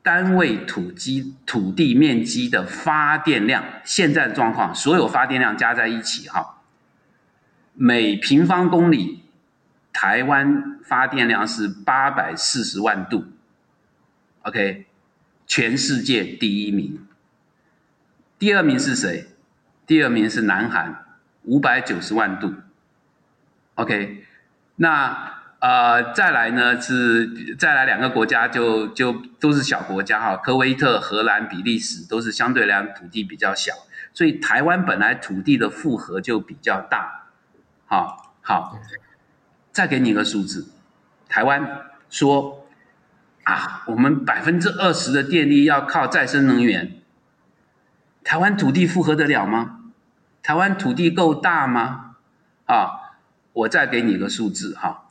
[0.07, 6.61] 单位土基土地面积的发电量，现在的状况，所有发电量加在一起，哈，
[7.73, 9.23] 每平方公里，
[9.91, 13.25] 台湾发电量是八百四十万度
[14.43, 14.85] ，OK，
[15.45, 17.05] 全世界第一名。
[18.39, 19.27] 第二名是谁？
[19.85, 21.03] 第二名是南韩，
[21.43, 22.53] 五百九十万度
[23.75, 24.23] ，OK，
[24.77, 25.36] 那。
[25.59, 33.73] 呃，再来呢是再来两个国家就就都是小国家哈，科威特、荷兰、比利时都是相对来讲土地比较小，
[34.13, 37.29] 所以台湾本来土地的负荷就比较大。
[37.87, 38.79] 好，好，
[39.71, 40.67] 再给你一个数字，
[41.27, 42.67] 台湾说
[43.43, 47.01] 啊，我们百分之二十的电力要靠再生能源，
[48.23, 49.79] 台湾土地负荷得了吗？
[50.43, 52.17] 台湾土地够大吗？
[52.65, 53.17] 啊，
[53.53, 55.05] 我再给你一个数字哈。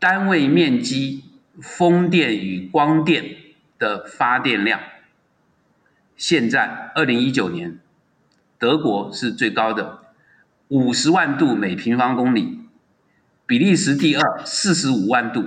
[0.00, 1.24] 单位面积
[1.60, 3.36] 风电与光电
[3.78, 4.80] 的发电量，
[6.16, 7.78] 现在二零一九年，
[8.58, 9.98] 德国是最高的，
[10.68, 12.60] 五十万度每平方公里，
[13.46, 15.46] 比利时第二，四十五万度。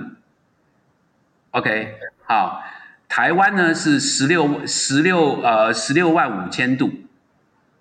[1.50, 2.62] OK，好，
[3.08, 6.92] 台湾呢是十六十六呃十六万五千度。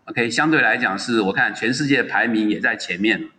[0.05, 3.29] OK，相对来讲是我看全世界排名也在前面。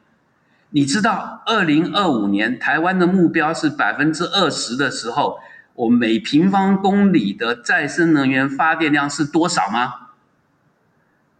[0.76, 5.38] 你知道，二零二五年台湾的目标是百分之二十的时候，
[5.74, 10.08] 我每平方公里的再生能源发电量是多少吗？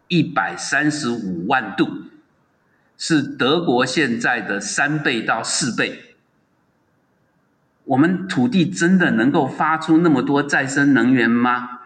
[0.07, 2.05] 一百三十五万度，
[2.97, 6.15] 是德国现在的三倍到四倍。
[7.87, 11.81] 我们土地真的能够发出那么多再生能源吗？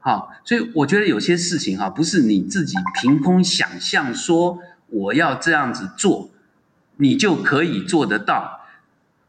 [0.00, 6.30] 好，所以我觉得有些事情哈，不是你自己凭空想象说我要这样子做。
[6.98, 8.60] 你就可以做得到，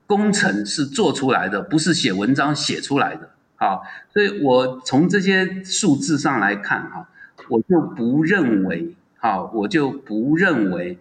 [0.05, 3.29] 工程是做出来的，不是写文章写出来的。
[3.55, 7.09] 好，所以我从这些数字上来看，哈，
[7.49, 10.97] 我就不认为，好，我就不认为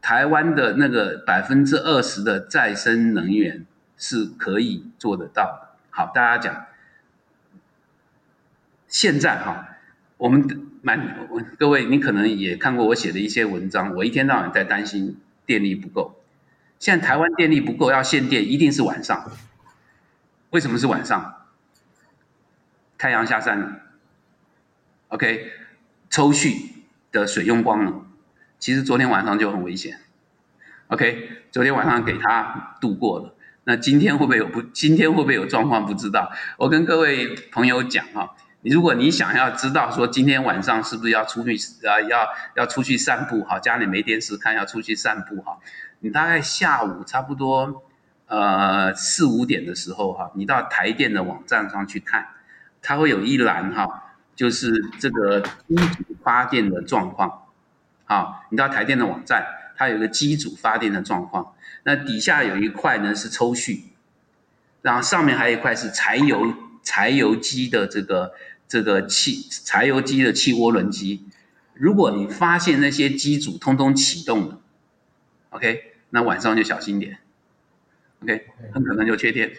[0.00, 3.66] 台湾的那个百分之二十的再生能源
[3.96, 5.76] 是可以做得到。
[5.90, 6.66] 好，大家讲，
[8.88, 9.76] 现在哈，
[10.16, 10.48] 我们
[10.80, 11.28] 蛮
[11.58, 15.16] 各位，你可能也看过我写的一些文章，我一天到晚在担心
[15.46, 16.22] 电力不够。
[16.78, 19.30] 现在台湾电力不够，要限电，一定是晚上。
[20.50, 21.36] 为什么是晚上？
[22.98, 23.80] 太阳下山了
[25.08, 25.50] ，OK，
[26.08, 28.06] 抽蓄的水用光了。
[28.60, 29.98] 其实昨天晚上就很危险
[30.86, 33.34] ，OK，昨天晚上给他度过了。
[33.64, 34.62] 那今天会不会有不？
[34.62, 35.84] 今天会不会有状况？
[35.84, 36.30] 不知道。
[36.58, 41.56] 我跟各位朋友讲哈，你如果你想要知道说今天晚上是不是要出去
[41.86, 45.58] 啊，要要出去散步哈，家里没电视看，要出去散步哈。
[45.98, 47.82] 你大概下午差不多
[48.26, 52.28] 呃四五点的时候哈，你到台电的网站上去看，
[52.80, 57.42] 它会有一栏哈，就是这个机组发电的状况。
[58.04, 59.44] 好，你到台电的网站，
[59.76, 61.54] 它有个机组发电的状况。
[61.82, 63.86] 那底下有一块呢是抽蓄，
[64.82, 66.54] 然后上面还有一块是柴油
[66.84, 68.34] 柴油机的这个
[68.72, 71.26] 这个汽柴油机的汽涡轮机。
[71.74, 74.60] 如果你发现那些机组通通启动了
[75.50, 75.92] ，OK。
[76.08, 77.18] 那晚上就小心点
[78.22, 79.52] ，OK，很可能就缺电。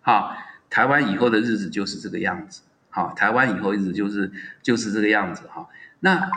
[0.00, 0.38] 好，
[0.70, 2.62] 台湾以后的日子就是这个样子。
[2.88, 5.46] 好，台湾以后日子就是就是这个样子。
[5.48, 5.68] 哈，
[6.00, 6.30] 那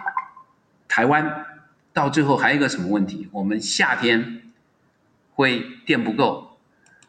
[0.89, 1.45] 台湾
[1.93, 3.29] 到最后还有一个什么问题？
[3.31, 4.51] 我们夏天
[5.35, 6.57] 会电不够，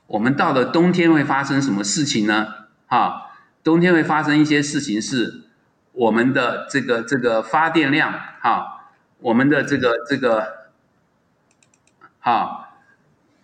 [0.07, 2.55] 我们到了冬天会发生什么事情呢？
[2.87, 3.28] 哈，
[3.69, 5.43] 冬天会发生一些事情，是
[5.93, 8.11] 我们的这个这个发电量，
[8.41, 8.89] 哈，
[9.19, 10.57] 我们的这个这个。
[12.21, 12.71] 啊，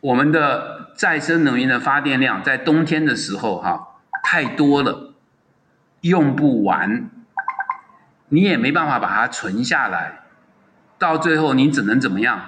[0.01, 5.14] 我们的再生能源的发电量在冬天的时候，哈，太多了，
[6.03, 7.09] 用不完，
[8.29, 10.25] 你也没办法把它存下来，
[10.99, 12.45] 到最后你只能怎么样？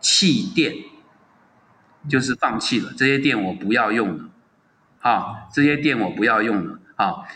[0.00, 0.76] 弃电，
[2.08, 4.24] 就是放弃了，这些电我不要用了，
[5.00, 7.28] 啊，这些电我不要用了，啊，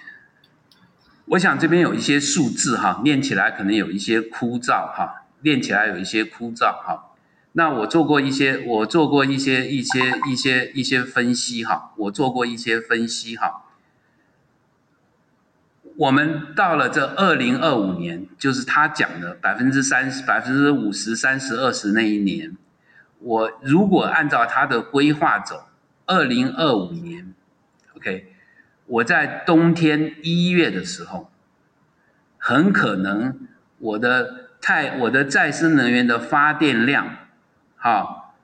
[1.26, 7.14] 我想这边有一些数字哈，念起来可能有一些枯燥哈，念起来有一些枯燥哈。
[7.52, 13.66] 那我做过一些，我做过一些一些一些一些分析哈，我做过一些分析哈。
[15.96, 22.56] 我们到了这二零二五年，就是他讲的百分之三十、百分之五十、三十、二十那一年，
[23.20, 25.66] 我如果按照他的规划走，
[26.06, 27.32] 二零二五年
[27.94, 28.31] ，OK，
[28.92, 31.30] 我在冬天一月的时候，
[32.36, 37.16] 很可能我的太我的再生能源的发电量。
[37.74, 38.34] 好，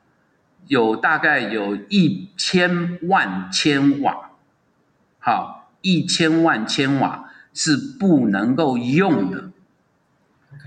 [0.66, 4.30] 有大概有一千万千瓦，
[5.18, 9.50] 好，一千万千瓦是不能够用的，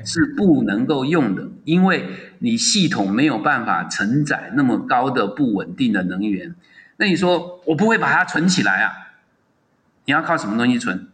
[0.06, 2.08] 是不能够用的，因为
[2.38, 6.54] 你系统没有办法承载那么高的不稳定的能源。
[6.98, 9.08] 那你说我不会把它存起来啊？
[10.12, 11.08] 你要靠什么东西存？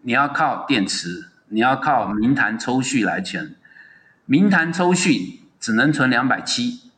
[0.00, 3.54] 你要靠电池，你要靠明潭抽蓄来存，
[4.24, 5.42] 明潭抽蓄。
[5.58, 6.92] 只能存两百七，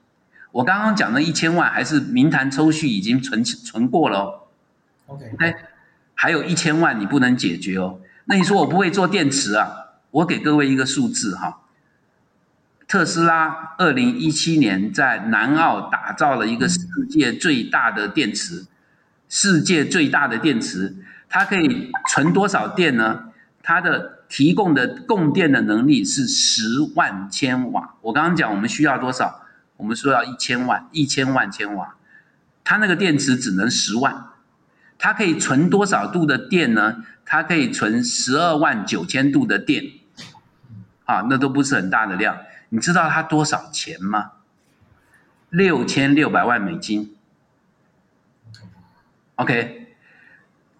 [0.50, 4.40] 我刚刚讲的一千万还是明潭抽蓄已经存存过了哦。
[5.06, 5.54] OK，哎，
[6.14, 8.00] 还有一千万你不能解决哦。
[8.26, 9.70] 那你说我不会做电池啊？
[10.10, 11.62] 我给各位一个数字哈，
[12.86, 16.78] 特斯拉二零一七年在南澳打造了一个世
[17.08, 18.66] 界最大的电池，
[19.28, 20.96] 世界最大的电池，
[21.28, 23.24] 它可以存多少电呢？
[23.62, 26.62] 它的提供的供电的能力是十
[26.94, 27.96] 万千瓦。
[28.00, 29.42] 我刚刚讲我们需要多少？
[29.76, 31.96] 我们说要一千万，一千万千瓦。
[32.64, 34.26] 它那个电池只能十万，
[34.96, 37.04] 它可以存多少度的电呢？
[37.24, 39.84] 它可以存十二万九千度的电。
[41.04, 42.38] 啊，那都不是很大的量。
[42.70, 44.32] 你知道它多少钱吗？
[45.50, 47.14] 六千六百万美金。
[49.38, 49.74] OK。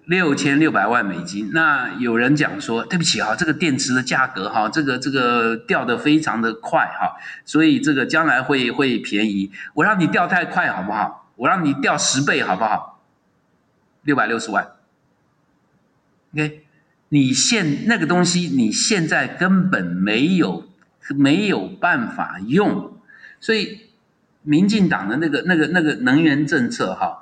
[0.09, 9.53] 六千六百万美金，那有人讲说，对不起哈，这个电池的价格哈，这个这个掉的非常的快哈，所以这个将来会会便宜。
[9.75, 11.31] 我让你掉太快好不好？
[11.37, 13.03] 我让你掉十倍好不好？
[14.01, 14.67] 六百六十万。
[16.33, 16.65] OK，
[17.11, 20.71] 你现那个东西，你现在根本没有
[21.19, 22.97] 没有办法用，
[23.41, 23.91] 所以
[24.41, 27.19] 民进党的那个那个那个能源政策哈，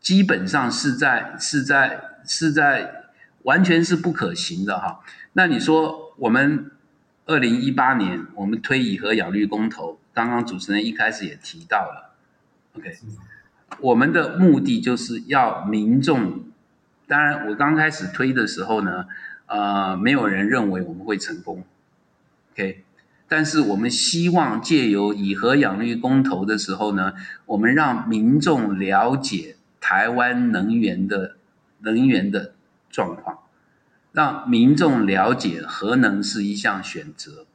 [0.00, 2.12] 基本上是在是在。
[2.28, 3.04] 是在
[3.44, 4.98] 完全是不可行的哈。
[5.34, 6.72] 那你说我们
[7.26, 12.16] 二零一八年我们推以核养绿公投，刚刚主持人一开始也提到了
[12.76, 12.98] ，OK，
[13.78, 16.46] 我们的目的就是要民众。
[17.06, 19.06] 当然，我刚开始推的时候呢，
[19.46, 21.64] 呃，没有人认为我们会成功
[22.54, 22.82] ，OK。
[23.28, 27.12] 但是我们希望借由以核养绿公投的时候呢，
[27.44, 31.36] 我们让民众了解台湾能源的
[31.80, 32.54] 能源的
[32.90, 33.38] 状况，
[34.12, 37.46] 让民众了解核能是一项选择。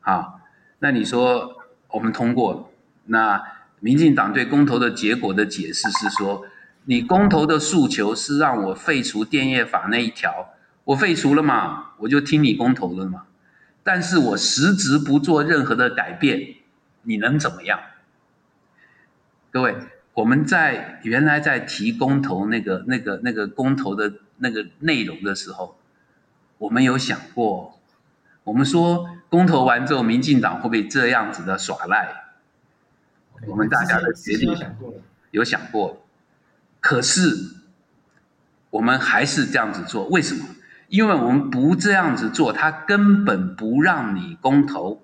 [0.00, 0.40] 好，
[0.80, 1.56] 那你说
[1.88, 2.64] 我们通过了，
[3.06, 3.42] 那
[3.80, 6.46] 民进党对公投的结果的解释是说，
[6.84, 10.54] 你公投的诉求是让我废除电业法那一条，
[10.84, 13.24] 我废除了嘛，我就听你公投了嘛。
[13.84, 16.56] 但是我实质不做任何的改变，
[17.02, 17.80] 你能怎么样？
[19.50, 19.76] 各位，
[20.18, 25.78] 我们在原来在提公投那个、那个、那个公投的那个内容的时候，
[26.58, 27.78] 我们有想过，
[28.42, 32.32] 我们说公投完之后，民进党会不会这样子的耍赖？
[33.46, 34.52] 我们大家的决定
[35.30, 36.04] 有想过，
[36.80, 37.54] 可是
[38.70, 40.44] 我们还是这样子做，为什么？
[40.88, 45.00] 因为我们不这样子做，他根本不让你公投，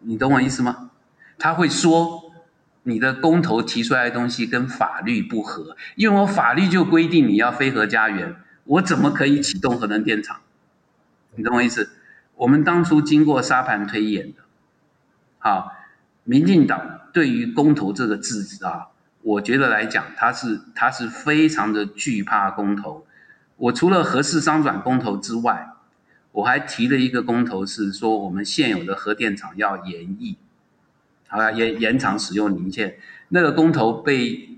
[0.00, 0.90] 你懂我意思吗？
[1.38, 2.19] 他会说
[2.82, 10.40] 你的公投提出来的东西跟法律不合，因为我法律就规定你要非核家园，我怎么可以启动核能电厂？
[11.36, 11.90] 你懂我意思？
[12.36, 14.38] 我们当初经过沙盘推演的，
[15.38, 15.72] 好，
[16.24, 18.88] 民进党对于公投这个字啊，
[19.22, 23.06] 我觉得来讲，他是他是非常的惧怕公投。
[23.56, 25.74] 我除了核四商转公投之外，
[26.32, 30.38] 我还提了一个公投，是说我们现有的核电厂要延役，
[31.30, 32.98] 好了，延延长使用年限。
[33.28, 34.50] 那个公投被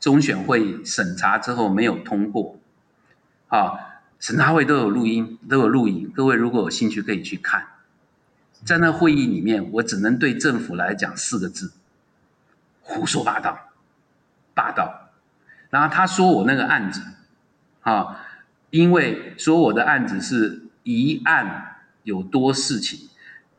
[0.00, 2.58] 中选会审查之后没有通过，
[3.46, 7.68] 啊，审查会都有录音，都有录影，各位如果有兴趣可以去看。
[8.64, 11.72] 在那会议里面，我只能对政府来讲四个字：
[12.82, 13.70] 胡说八道，
[14.52, 15.10] 霸道。
[15.70, 17.00] 然后他说我那个案子，
[17.82, 18.22] 啊。
[18.70, 23.08] 因为说我的案子是一案有多事情，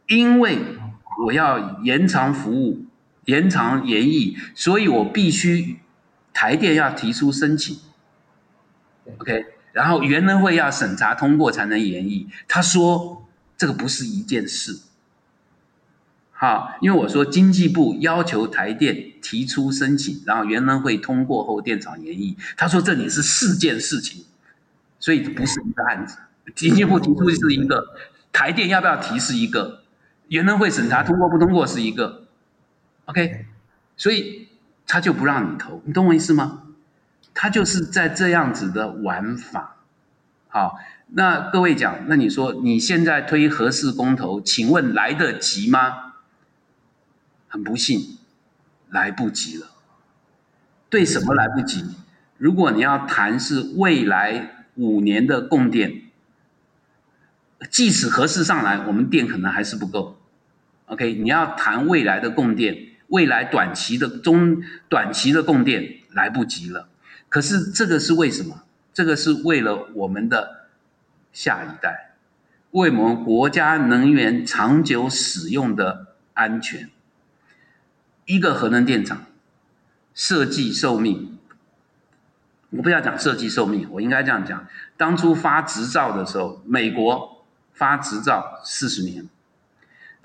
[0.05, 0.77] 因为
[1.25, 2.85] 我要延长服务、
[3.25, 5.79] 延长延役，所以我必须
[6.33, 7.77] 台电要提出申请
[9.17, 12.27] ，OK，然后原能会要审查通过才能延役。
[12.47, 13.25] 他说
[13.57, 14.79] 这个不是一件事，
[16.31, 24.25] 好，因为我说经济部要求台电提出申请，然后原能会通过后电厂延役，他说这里是四件事情。
[24.99, 26.17] 所以不是一个案子，
[26.55, 27.85] 经济部提出是一个，
[28.33, 29.83] 台电要不要提是一个，
[30.27, 32.27] 原能会审查通过不通过是一个
[33.05, 33.45] ，OK，
[33.95, 34.49] 所以
[34.85, 36.63] 他就不让你投，你懂我意思吗？
[37.33, 39.77] 他就是在这样子的玩法。
[40.47, 46.13] 好，那各位讲，那你说你现在推核四公投，请问来得及吗？
[47.47, 48.17] 很不幸，
[48.89, 49.67] 来不及了。
[50.89, 51.85] 对什么来不及？
[52.37, 54.53] 如果你要谈是未来。
[54.79, 56.03] 五年的供电，
[57.71, 60.16] 即使合适上来，我们电可能还是不够。
[60.87, 62.75] OK，你要谈未来的供电，
[63.07, 66.89] 未来短期的中短期的供电来不及了。
[67.29, 68.63] 可是这个是为什么？
[68.93, 70.67] 这个是为了我们的
[71.31, 72.15] 下一代，
[72.71, 76.89] 为我们国家能源长久使用的安全。
[78.25, 79.25] 一个核能电厂
[80.15, 81.37] 设计寿命。
[82.69, 84.67] 我不要讲设计寿命，我应该这样讲：
[84.97, 89.27] 当初发执照的时候，美国发执照四十年，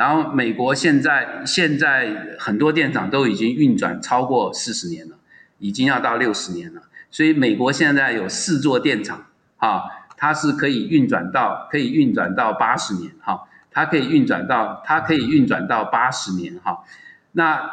[0.02, 5.16] 然后美国现在现在很多电厂都已经运转超过四十年了，
[5.60, 6.82] 已经要到六十年了。
[7.08, 9.26] 所以美国现在有四座电厂，
[9.58, 9.84] 哈，
[10.16, 16.82] 它是可以运转到可以运转到八十年，哈，它可以运转到它可以运转到八十年，哈。
[17.30, 17.70] 那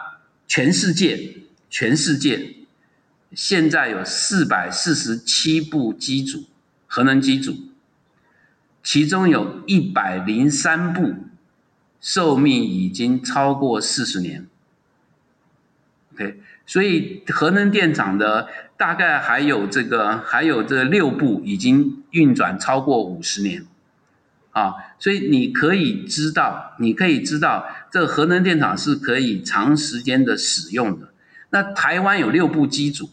[0.47, 1.35] 全世界，
[1.71, 2.57] 全世界。
[3.33, 6.43] 现在有四百四十七部机组，
[6.85, 7.55] 核能机组，
[8.83, 11.15] 其中有一百零三部
[11.99, 14.47] 寿命已经超过四十年。
[16.13, 18.47] OK，所以核能电厂的
[18.77, 23.65] 大概还有这个，还有这六部已经运转超过五十年。
[24.51, 31.09] 啊，所以你可以知道，你可以知道，这核能电厂是可以长时间的使用的。
[31.51, 33.09] 那台湾有六部机组。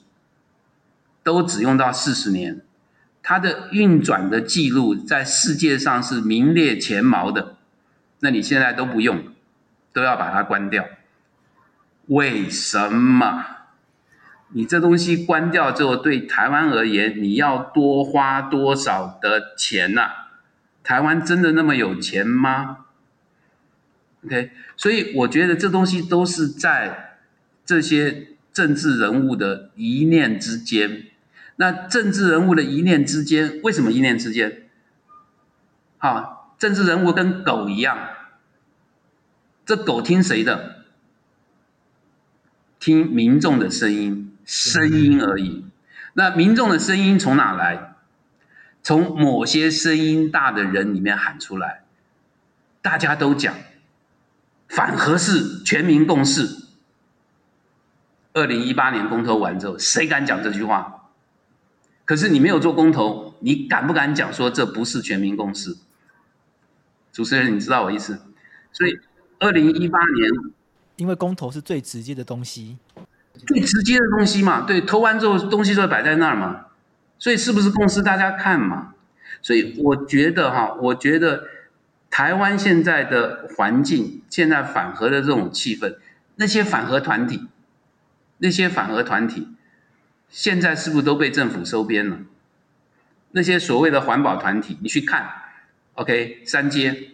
[1.23, 2.61] 都只用到四十年，
[3.21, 7.56] 它的运转的记录在世界上是名列前茅的。
[8.21, 9.25] 那你现在都不用，
[9.93, 10.87] 都要把它关掉，
[12.07, 13.45] 为什么？
[14.51, 20.11] 你这东西关掉之后，对台湾而言，你要多花多少的钱呐？
[20.85, 22.87] 台湾真的那么有钱吗
[24.25, 27.19] ？OK，所以我觉得这东西都是在
[27.65, 31.07] 这些政治人物的一念之间。
[31.57, 34.69] 那政治人物的一念之间，为什么一念之间？
[35.99, 37.99] 好，政治人物跟狗一样，
[39.65, 40.85] 这狗听谁的？
[42.79, 45.65] 听民众的声音，声音而已。
[46.15, 47.95] 那民众的声音从哪来？
[48.83, 51.83] 从某些声音大的人里面喊出来。
[52.81, 53.55] 大家都讲
[54.69, 56.65] 反核是，全民共识。
[58.33, 61.11] 二零一八年公投完之后，谁敢讲这句话？
[62.05, 65.77] 可是你没有做公投，你敢不敢讲说这不是全民共识？
[67.17, 68.21] 主持人，你知道我意思？
[68.73, 68.95] 所以
[69.39, 70.31] 二零一八年，
[70.97, 72.77] 因为公投是最直接的东西，
[73.47, 76.67] 最直接的东西嘛，对，投完之后东西就会摆在那儿嘛，
[77.19, 78.93] 所以是不是公司大家看嘛？
[79.41, 81.45] 所以我觉得哈，我觉得
[82.11, 85.97] 台湾现在的环境，现在反核的这种气氛，
[86.35, 87.49] 那些反核团体。
[88.37, 89.49] 那些反核团体，
[90.29, 92.19] 现在是不是都被政府收编了？
[93.31, 95.25] 那些所谓的环保团体，你去看
[95.97, 97.11] ，OK，三阶，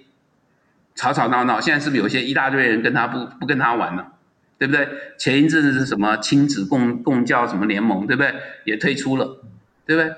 [0.94, 4.12] 吵吵闹闹，现在是不是有些一大堆人跟他不不跟他玩了，
[4.58, 4.86] 对不对？
[5.18, 8.34] 前一阵子是什么亲子共共教什么联盟，对不对？
[8.64, 9.42] 也退出了，
[9.86, 10.14] 对不对？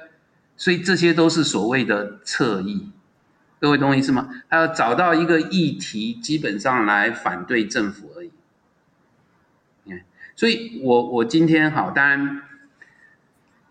[0.57, 2.91] 所以这些都是所谓的侧翼，
[3.61, 4.29] 各位懂我意思吗？
[4.49, 8.31] 他要找到一个议题，基本上来反对政府而已。
[10.37, 12.43] 所以我我今天好，当然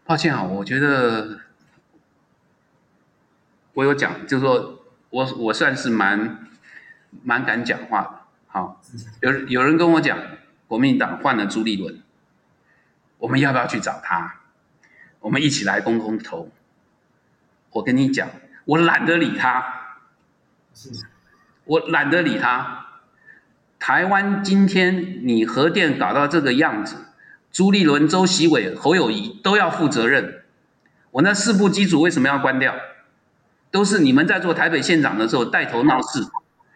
[0.06, 1.42] 抱歉啊，我觉得
[3.74, 4.83] 我有讲，就是说
[5.14, 6.48] 我我算是蛮
[7.24, 8.20] 蛮敢讲话的。
[8.48, 8.82] 好，
[9.22, 10.18] 有有人跟我讲，
[10.68, 12.02] 国民党换了朱立伦，
[13.20, 14.40] 我们要不要去找他？
[15.20, 16.50] 我们一起来公公投。
[17.70, 18.28] 我跟你讲，
[18.66, 20.00] 我懒得理他，
[21.66, 22.88] 我懒得理他。
[23.78, 26.96] 台湾今天你核电搞到这个样子，
[27.52, 30.44] 朱立伦、周习伟、侯友谊都要负责任。
[31.12, 32.74] 我那四部机组为什么要关掉？
[33.74, 36.24] 都是你们在做台北县长的时候带头闹事。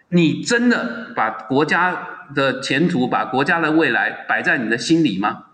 [0.09, 5.45] 你真的把国家的前途、把国家的未来摆在你的心里吗？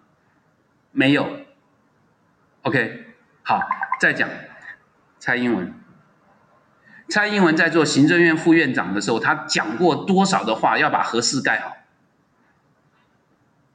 [0.92, 1.42] 没有。
[2.62, 3.08] OK，
[3.42, 3.60] 好，
[4.00, 4.30] 再讲
[5.20, 5.74] 蔡英文。
[7.10, 11.76] 蔡英文在做行政院副院长的时候，他讲过多少的话要把核四盖好？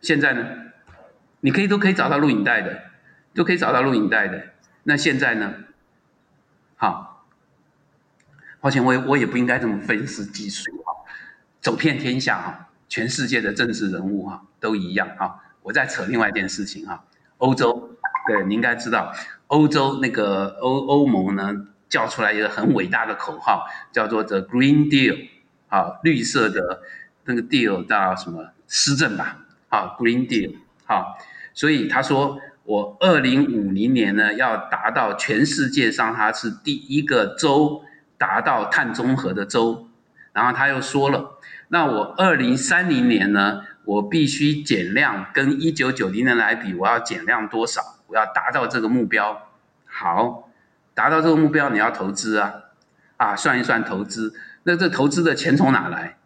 [0.00, 0.46] 现在呢？
[1.40, 2.84] 你可以都可以找到录影带的，
[3.34, 4.42] 都可以找到录影带的。
[4.84, 5.52] 那现在呢？
[8.60, 10.92] 抱歉，我也我也不应该这么愤世嫉俗哈，
[11.60, 15.40] 走遍天下哈，全世界的政治人物哈都一样哈。
[15.62, 17.04] 我再扯另外一件事情哈，
[17.38, 17.96] 欧洲，
[18.26, 19.12] 对，你应该知道，
[19.46, 21.66] 欧洲那个欧欧盟呢？
[21.88, 25.28] 叫出来一个很伟大的口号，叫做 “The Green Deal”，
[25.68, 26.82] 好，绿色的
[27.24, 29.38] 那个 deal 到什么施政吧，
[29.70, 30.54] 好，Green Deal，
[30.84, 31.16] 好，
[31.54, 37.82] 所以他说我二零五零年呢要达到全世界上它是第一个州
[38.18, 39.88] 达到碳中和的州，
[40.32, 41.38] 然后他又说了，
[41.68, 47.80] 那我二零三零年呢，我必须减量，跟一九九零年来比，我要减量多少？
[48.08, 49.48] 我要达到这个目标，
[49.86, 50.44] 好。
[50.94, 52.54] 达到这个目标，你要投资啊，
[53.18, 56.16] 啊，算一算投资，那这投资的钱从哪来？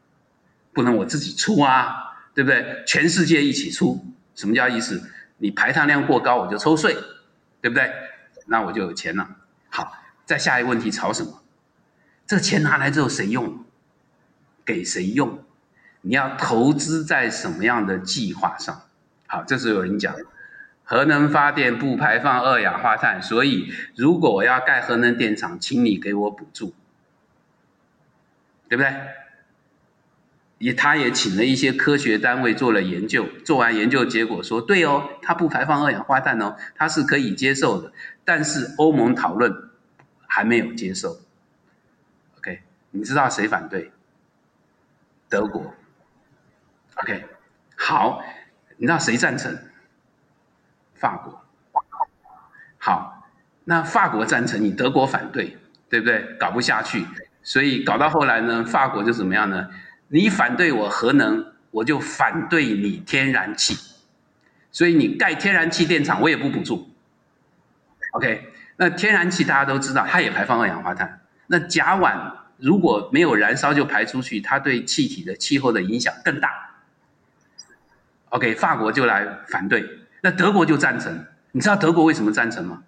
[0.73, 2.83] 不能我自己出啊，对不对？
[2.87, 4.03] 全世界一起出，
[4.35, 5.11] 什么叫意思？
[5.37, 6.97] 你排碳量过高，我就抽税，
[7.61, 7.93] 对不对？
[8.47, 9.29] 那我就有钱了。
[9.69, 9.93] 好，
[10.25, 11.42] 再下一个问题，吵什么？
[12.27, 13.65] 这钱拿来之后谁用？
[14.65, 15.43] 给谁用？
[16.03, 18.83] 你要投资在什么样的计划上？
[19.27, 20.15] 好，这时候有人讲。
[20.85, 26.75] 核能发电不排放二氧化碳，所以如果我要盖核能电厂，请你给我补助，
[28.69, 28.93] 对不对？
[30.59, 37.93] 也，他也请了一些科学单位做了研究，做完研究结果说，对哦，它不排放二氧化碳哦，它是可以接受的。
[38.25, 39.71] 但是欧盟讨论
[40.27, 41.17] 还没有接受。
[42.93, 43.91] 你知道谁反对？
[45.29, 45.75] 德国。
[46.95, 47.27] OK，
[47.77, 48.23] 好，
[48.77, 49.59] 你知道谁赞成？
[50.95, 51.43] 法国，
[52.79, 53.29] 好，
[53.65, 56.37] 那法国赞成，你德国反对，对不对？
[56.39, 57.05] 搞不下去，
[57.43, 59.69] 所以搞到后来呢，法国就怎么样呢？
[60.07, 63.75] 你反对我核能，我就反对你天然气，
[64.71, 66.89] 所以你盖天然气电厂，我也不补助。
[68.13, 71.21] OK，那天然气大家都知道，它也排放二氧化碳。
[71.49, 76.77] 那甲烷如果没有燃烧就排出去，它对气体的气候的影响更大。
[78.29, 79.85] OK，法国就来反对。
[80.23, 82.85] 那德国就赞成，你知道德国为什么赞成吗？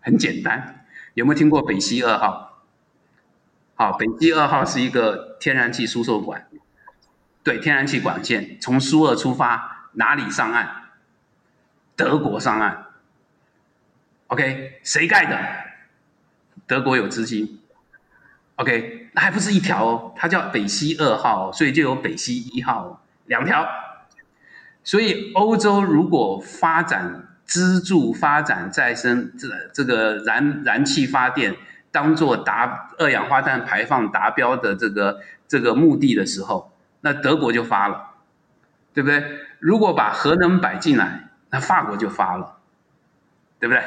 [0.00, 2.62] 很简单，有没有听过北溪二号？
[3.74, 6.46] 好，北溪二号是一个天然气输送管，
[7.42, 10.84] 对，天然气管线从苏俄出发，哪里上岸？
[11.96, 12.86] 德国上岸。
[14.28, 15.36] OK，谁盖的？
[16.68, 17.60] 德国有资金。
[18.58, 23.66] OK，那还不是一条哦，它叫北溪二号，所以就有北溪一号两条。
[24.82, 31.54] 所以欧洲如果发展资助发展再生这这个燃燃气发电，
[31.92, 38.14] 当做达二氧化碳排放达标的这个这个目的的时候，那德国就发了，
[38.92, 39.22] 对不对？
[39.60, 42.56] 如果把核能摆进来，那法国就发了，
[43.60, 43.84] 对不对？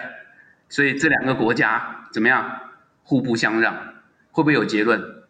[0.70, 2.58] 所以这两个国家怎么样？
[3.04, 3.91] 互不相让，
[4.32, 5.24] 会不会有结论？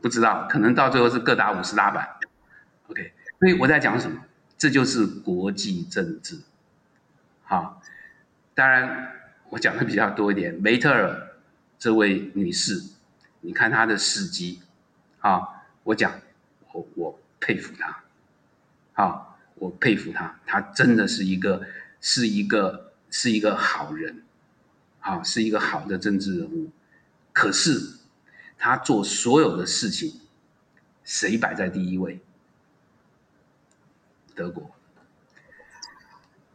[0.00, 2.16] 不知道，可能到最后是各打五十大板。
[2.88, 4.22] OK，所以我在讲什么？
[4.56, 6.38] 这就是国际政治。
[7.42, 7.82] 好，
[8.54, 9.12] 当然
[9.50, 10.54] 我讲的比较多一点。
[10.54, 11.36] 梅特尔
[11.78, 12.82] 这位女士，
[13.40, 14.60] 你看她的事迹，
[15.20, 16.12] 啊，我讲
[16.72, 18.02] 我我佩服她，
[18.92, 21.66] 好，我佩服她，她真的是一个
[22.00, 24.22] 是一个是一个好人，
[25.00, 26.70] 好，是一个好的政治人物。
[27.34, 27.98] 可是
[28.56, 30.22] 他做所有的事情，
[31.04, 32.18] 谁摆在第一位？
[34.34, 34.70] 德国，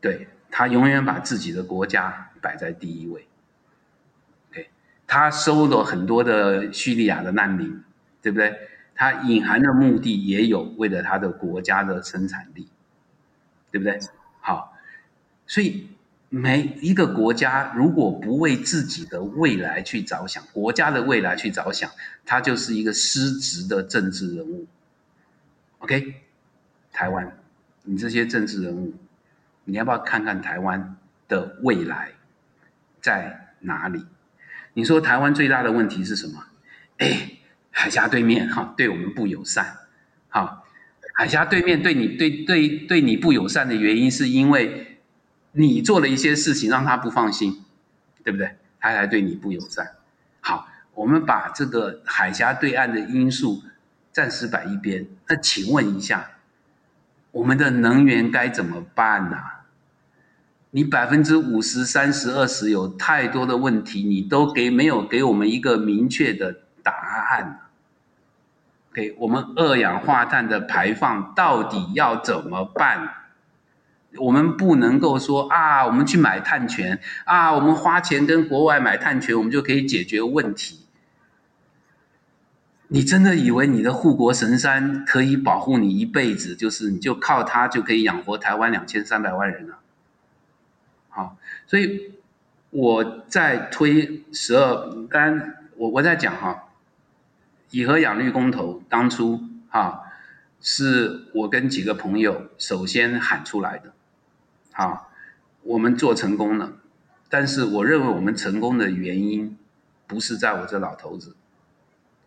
[0.02, 0.28] 对。
[0.52, 3.28] 他永远把自己的国家摆在第一位。
[4.50, 4.70] OK，
[5.06, 7.84] 他收了很多的叙利亚的难民，
[8.20, 8.68] 对不对？
[8.96, 12.68] 他隐含的目的也有为了他的国家的生产力，
[13.72, 14.00] 对不对？
[14.42, 14.74] 好，
[15.46, 15.88] 所以
[16.30, 21.90] 每一个国家如果不为自己的未来去着想，国家的未来去着想，
[22.26, 24.68] 他就是一个失职的政治人物。
[25.80, 26.14] OK，
[26.92, 27.36] 台湾，
[27.84, 28.94] 你这些政治人物。
[29.66, 30.96] 你要不要看看台湾
[31.28, 32.10] 的未来
[33.02, 34.04] 在哪里？
[34.74, 36.44] 你说台湾最大的问题是什么？
[36.98, 37.34] 哎，
[37.70, 39.78] 海峡对面哈对我们不友善，
[40.30, 40.66] 好，
[41.14, 44.99] 海峡对面对你对对对你不友善的原因是因为
[45.52, 47.64] 你做了一些事情让他不放心，
[48.24, 48.56] 对不对？
[48.80, 49.96] 他才对你不友善。
[50.42, 53.64] 好，我们把这个海峡对岸的因素
[54.12, 55.08] 暂时摆一边。
[55.28, 56.32] 那请问一下，
[57.32, 59.38] 我们的能源该怎么办呢？
[60.72, 66.94] 你百分之五十、三十、二十有太多的问题，你都给没有给我们一个明确的答
[67.32, 67.62] 案。
[68.94, 73.19] 给我们二氧化碳的排放到底要怎么办？
[74.18, 80.86] 我们不能够说啊，我们去买碳权啊，我们花钱跟国外买碳权，我们就可以解决问题。
[82.88, 86.56] 你真的以为你的护国神山可以保护你一辈子？
[86.56, 89.78] 就是你就靠它就可以养活台湾两千三百万人了？
[91.10, 91.38] 好，
[91.68, 92.14] 所以
[92.72, 95.40] 我在推十二，刚
[95.76, 96.70] 我我在讲哈，
[97.70, 99.40] 以和养绿公投当初
[99.70, 100.02] 哈，
[100.60, 103.94] 是我跟几个朋友首先喊出来的，
[104.80, 105.12] 好，
[105.64, 106.72] 我们做成功了，
[107.28, 109.58] 但是我认为我们成功的原因
[110.08, 111.36] 不是在我这老头子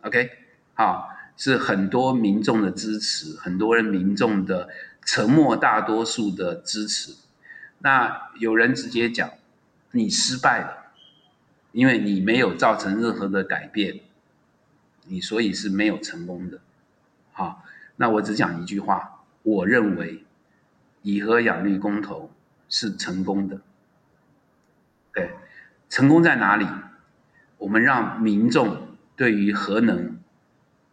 [0.03, 0.31] ，OK，
[0.75, 4.69] 好，是很多民众的支持，很多人民众的
[5.03, 7.15] 沉默大多数的支持。
[7.79, 9.31] 那有人直接讲，
[9.93, 10.93] 你失败了，
[11.73, 14.01] 因为你没有造成任何的改变，
[15.07, 16.61] 你所以是没有成功的。
[17.33, 17.65] 好，
[17.97, 20.27] 那我只讲一句话，我认为
[21.01, 22.31] 以和养绿公投
[22.73, 23.61] 是成功的。
[25.13, 25.31] 对，
[25.91, 26.67] 成功在哪里？
[27.59, 30.19] 我们让民众对于核能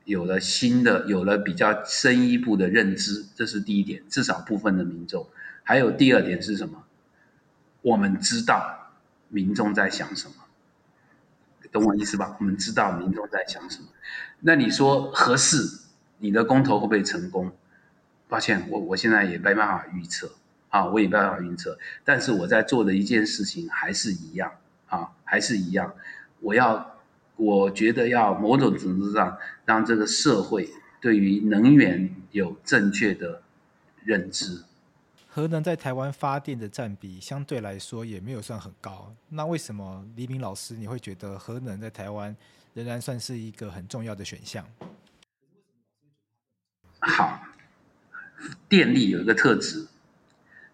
[0.03, 5.25] 有了新的、有了比较深一步的认知，这是第一点，至少部分的民众。
[5.63, 6.83] 还有第二点是什么？
[7.81, 8.91] 我们知道
[9.29, 10.33] 民众在想什么，
[11.71, 12.35] 懂我意思吧？
[12.39, 13.87] 我们知道民众在想什么。
[14.41, 17.53] 那你说合适，你的公投会不会成功？
[18.27, 20.31] 抱歉，我我现在也没办法预测
[20.69, 21.77] 啊，我也没办法预测。
[22.03, 24.51] 但是我在做的一件事情还是一样
[24.87, 25.93] 啊，还是一样。
[26.39, 26.99] 我要，
[27.35, 30.69] 我觉得要某种程度上让这个社会
[31.01, 33.41] 对于能源有正确的
[34.03, 34.63] 认知。
[35.31, 42.35] 核能在台湾发电的占比相对来说也没有算很高，那为什么黎明老师你会觉得核能在台湾
[42.73, 44.65] 仍然算是一个很重要的选项？
[47.01, 47.41] 好，
[48.67, 49.87] 电力有一个特质，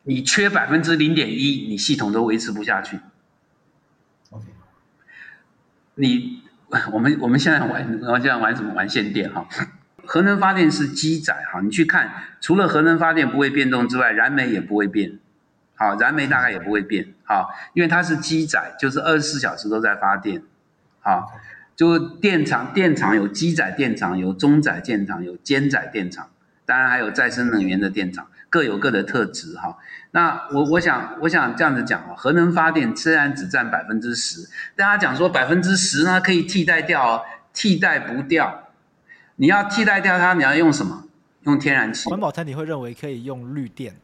[0.05, 2.99] 你缺百分之零点一，你系统都维持不下去。
[4.29, 4.45] OK，
[5.95, 6.41] 你
[6.91, 8.73] 我们我们现在玩，然后现在玩什么？
[8.73, 9.47] 玩限电哈。
[10.07, 15.17] 核能发电是机载哈，你去看，除了核能发电不会变动之外，燃煤也不会变，
[15.73, 20.43] 好，燃煤大概也不会变，好，因为它是机载，就是二十四小时都在发电，
[20.99, 21.31] 好，
[21.75, 26.29] 就电厂，电厂有机载电厂，有中载电厂，有间载电厂，
[26.67, 29.77] 当然还有再生能源的电厂，各有各的特质哈。
[30.11, 34.47] 那我我想我想这样子讲哦，核能发电虽然只占百分之十，
[34.77, 37.25] 大家讲说百分之十呢可以替代掉。
[37.57, 38.67] 替代不掉。
[39.37, 41.05] 你要替代掉它，你要用什么？
[41.43, 42.09] 用天然气。
[42.09, 43.95] 环保团体会认为可以用绿电，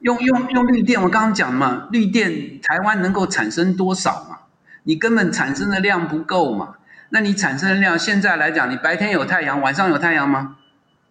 [0.00, 1.02] 用用用绿电。
[1.02, 4.40] 我刚刚讲嘛，绿电台湾能够产生多少嘛？
[4.82, 6.74] 你根本产生的量不够嘛？
[7.08, 10.58] 那你产生的量，现在来讲，你白天有太阳，晚上有太阳吗？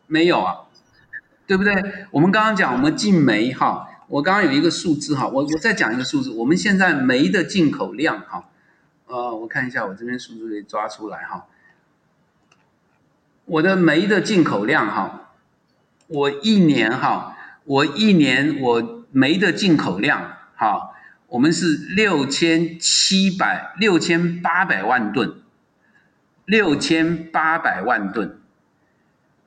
[0.06, 0.56] 没有啊，
[1.50, 1.74] 对不对？
[2.12, 8.46] 我们刚刚讲，我们进煤哈，我刚刚有一个数字哈，我我再讲一个数字，我们现在煤的进口量哈，
[9.08, 11.48] 呃，我看一下我这边数字可以抓出来哈，
[13.46, 15.32] 我的煤的进口量哈，
[16.06, 20.92] 我一年哈，我一年我煤的进口量哈，
[21.30, 25.42] 我们是六千七百六千八百万吨，
[26.46, 28.39] 六千八百万吨。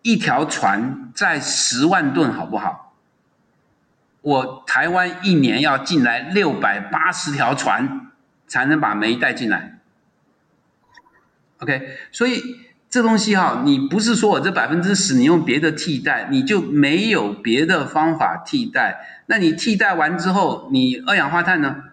[0.02, 2.94] 一条船载十万吨，好不好？
[4.20, 8.12] 我台湾一年要进来六百八十条船，
[8.46, 9.78] 才能把煤带进来。
[11.58, 12.40] OK，所以
[12.88, 19.24] 这东西哈，你不是说我这百分之十，你用别的替代，你就没有别的方法替代。
[19.26, 21.84] 那你替代完之后，你二氧化碳呢？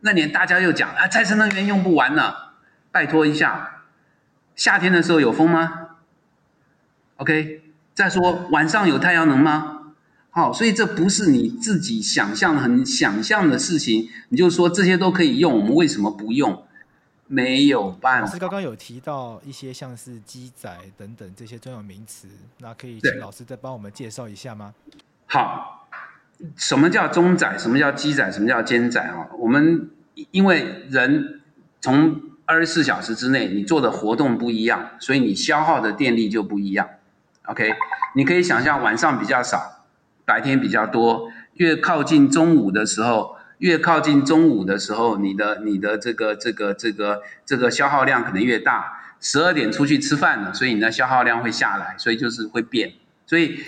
[0.00, 2.54] 那你大家又讲啊，再生能源用不完了，
[2.90, 3.82] 拜托一下，
[4.56, 5.89] 夏天的时候有风吗
[7.20, 7.62] ？OK，
[7.94, 9.92] 再说晚上有太阳能吗？
[10.30, 14.08] 好，所以这不是你自己想象很想象的事情。
[14.30, 16.64] 你就说这些都可以用，我们为什么不用？
[17.26, 18.26] 没有办法。
[18.26, 22.26] 老师刚刚有提到一些像是机载等等这些专有名词，
[22.58, 24.74] 那可以请老师再帮我们介绍一下吗？
[25.26, 25.88] 好，
[26.56, 27.56] 什么叫中载？
[27.58, 28.32] 什么叫机载？
[28.32, 29.02] 什么叫兼载？
[29.02, 29.90] 啊，我们
[30.32, 31.40] 因为人
[31.80, 36.88] 从二十四小时之内你做的活动不一样，所以你消耗的电力就不一样。
[37.46, 37.74] OK，
[38.14, 39.84] 你可以想象晚上比较少，
[40.24, 41.30] 白天比较多。
[41.54, 48.96] 越靠近中午的时候，越靠近中午的时候，你的你的这个这个这个这个消耗量可能越大。
[49.22, 52.94] 十二点出去吃饭了，所以你的消耗量会下来，所以就是会变。
[53.26, 53.62] 所以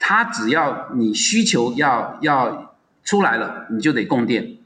[0.00, 2.74] 它只要你需求要要
[3.04, 4.56] 出来了，你就得供电。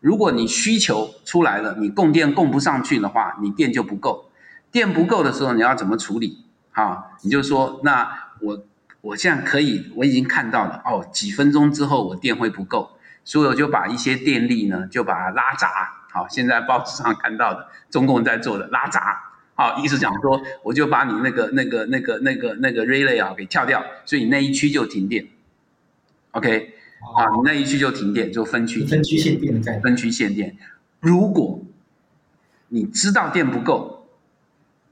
[0.00, 4.30] 如果你需求出来了，你供电供不上去的话，你电就不够。
[4.70, 6.44] 电不够的时候，你要怎么处理？
[6.78, 8.08] 啊，你就说，那
[8.38, 8.64] 我
[9.00, 12.92] 我现在可以，我已经看到了哦，几分钟之后我电会不够，
[13.24, 15.68] 所以我就把一些电力呢，就把它拉闸。
[16.12, 19.20] 好，现在报纸上看到的，中共在做的拉闸。
[19.56, 25.26] 好，意思讲说，我就把你那个那个那个那个那个 relay 啊给跳掉，所以你那一区就停电。
[26.30, 26.74] OK，
[27.16, 29.82] 啊，你那一区就停电，就分区分区限电的概念。
[29.82, 30.56] 分区限电，
[31.00, 31.60] 如果
[32.68, 33.97] 你知道电不够。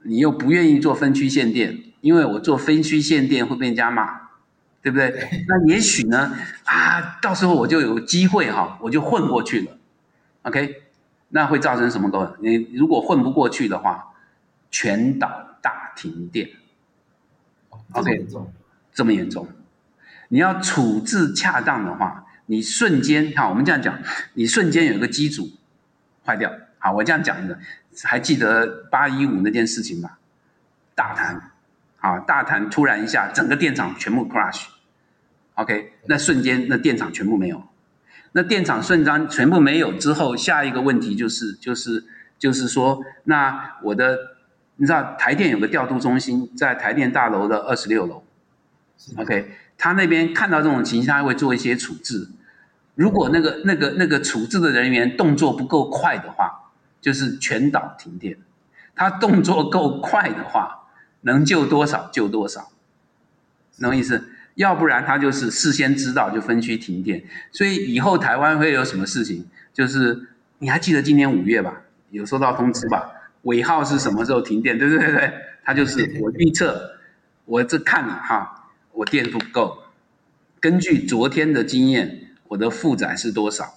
[0.03, 4.29] 你又不愿意做分区限电，因为我做分区限电会被人家骂，
[4.81, 5.43] 对不对？
[5.47, 6.33] 那也许呢，
[6.63, 9.77] 啊，到时候我就有机会哈，我就混过去了
[10.43, 10.83] ，OK？
[11.29, 12.35] 那会造成什么构成？
[12.39, 14.13] 你如果混不过去的话，
[14.71, 16.49] 全岛大停电
[17.91, 18.25] ，OK？
[18.93, 19.47] 这么严重，
[20.29, 23.99] 你要处置恰当的话，你瞬间哈，我们这样讲，
[24.33, 25.49] 你瞬间有一个机组
[26.25, 26.51] 坏掉，
[26.87, 27.57] 好，我这样讲一个。
[28.03, 30.19] 还记得八一五那件事情吧？
[30.95, 31.51] 大谈，
[31.99, 37.61] 啊，大谈突然一下，整个电厂全部 crash，OK，那瞬间那电厂全部没有，
[38.31, 42.05] 那电厂瞬间全部没有之后，下一个问题就是就是
[42.39, 44.17] 就是说，那我的
[44.77, 48.23] 你知道台电有个调度中心在台电大楼的二十六楼
[49.17, 52.29] ，OK，他那边看到这种情形，他会做一些处置。
[52.93, 56.66] 如果那个那个那个处置的人员动作不够快的话，
[57.01, 58.37] 就是全岛停电，
[58.95, 60.87] 他动作够快的话，
[61.21, 62.71] 能救多少救多少，
[63.79, 64.29] 懂意思？
[64.55, 69.45] 要不然他就是事先知道就分区停电，所以以后台湾会有什么事情？
[69.71, 71.83] 就是你还记得今年五月吧？
[72.09, 73.11] 有收到通知吧？
[73.43, 74.79] 尾号是什么时候停电？
[74.79, 75.33] 对对对对，
[75.63, 76.97] 他就是我预测，
[77.45, 79.83] 我这看了哈，我电不够，
[80.59, 83.76] 根据昨天的经验，我的负载是多少？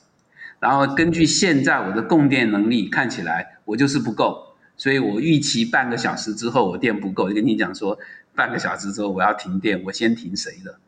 [0.61, 7.99] 然后根据现在我的供电能力看起来，我就是不够，所以我预期半个小时之后我电不够，就跟你讲说
[8.35, 10.79] 半个小时之后我要停电，我先停谁的，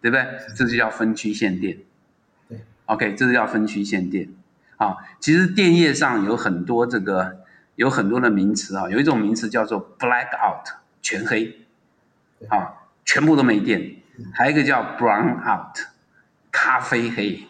[0.00, 0.24] 对不对？
[0.56, 1.76] 这就叫分区限电。
[2.48, 4.28] 对，OK，这就叫分区限电。
[4.76, 7.38] 啊，其实电业上有很多这个
[7.74, 10.68] 有很多的名词啊，有一种名词叫做 black out，
[11.02, 11.66] 全黑，
[12.48, 13.96] 啊，全部都没电。
[14.32, 15.78] 还有一个叫 brown out，
[16.52, 17.48] 咖啡黑。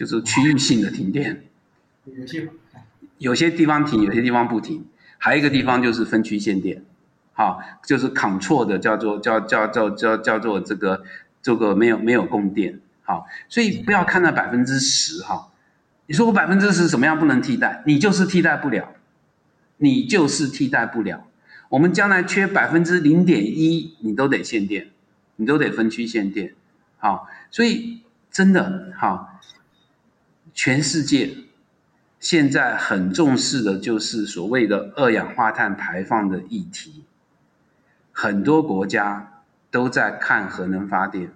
[0.00, 1.44] 就是区域性的停电，
[2.06, 2.48] 有些
[3.18, 4.86] 有些地方停，有些地方不停，
[5.18, 6.82] 还有一个地方就是分区限电，
[7.34, 11.04] 好，就是 control 的叫做叫叫叫叫叫做这个
[11.42, 15.50] 这个没有没有供电，好，所以不要看那百分之十哈，
[16.06, 17.82] 你说我百分之十怎么样不能替代？
[17.84, 18.94] 你就是替代不了，
[19.76, 21.26] 你就是替代不了。
[21.68, 24.88] 我们将来缺百分之零点一，你都得限电，
[25.36, 26.54] 你都得分区限电。
[26.96, 29.38] 好，所以真的好，
[30.62, 31.38] 全世界
[32.18, 37.06] 现在很重视的就是所谓的二氧化碳排放的议题，
[38.12, 39.40] 很多国家
[39.70, 41.32] 都在看核能发电。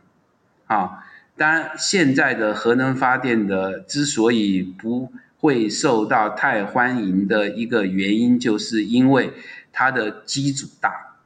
[0.66, 1.06] 啊，
[1.38, 9.32] 当然现在的核能发电的之所以不会受到太欢迎的一个原因，就是因为
[9.72, 11.16] 它的机组大、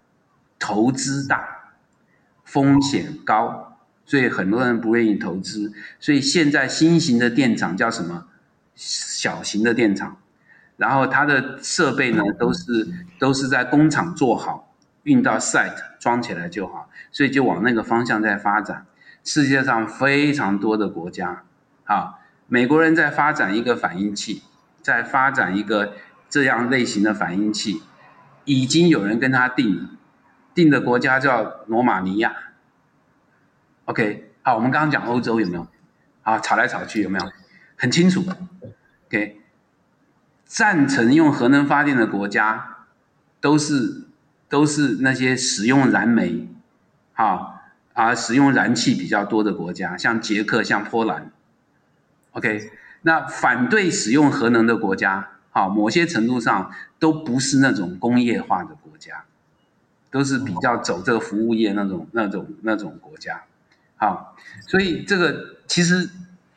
[0.61, 1.73] 投资大、
[2.45, 3.68] 风险高，
[4.09, 5.73] 所以很多人不愿意投资。
[6.01, 8.25] 所以现在新型的电厂叫什么？
[8.81, 10.19] 小型的电厂，
[10.77, 12.89] 然后它的设备呢，都是
[13.19, 18.87] 都是在工厂做好，运到 site 装起来就好，所以就往那个方向在发展。
[19.25, 21.43] 世界上非常多的国家，
[21.87, 22.21] 啊。
[22.47, 24.43] 美国人在发展一个反应器，
[24.81, 25.95] 在发展一个
[26.31, 27.83] 这样类型的反应器，
[28.45, 29.91] 已经有人跟他定了，
[30.55, 32.33] 定的国家叫罗马尼亚。
[33.89, 35.67] OK，好，我们刚刚讲欧洲有没有？
[36.23, 37.25] 啊，吵来吵去有没有？
[37.75, 38.23] 很清楚。
[39.07, 39.41] OK，
[40.45, 42.85] 赞成用核能发电的国家，
[43.41, 44.05] 都是
[44.47, 46.49] 都是那些使用燃煤，
[47.15, 47.63] 啊
[47.95, 51.31] 啊，使用燃气比较多的国家，像捷克，像波兰。
[52.33, 52.71] OK，
[53.01, 59.25] 那反对使用核能的国家，啊，某些程度上都不是那种工业化的国家，
[60.11, 63.45] 都是比较走这个服务业那种、那种、那种国家，
[63.99, 64.37] 好，
[64.67, 66.09] 所以这个其实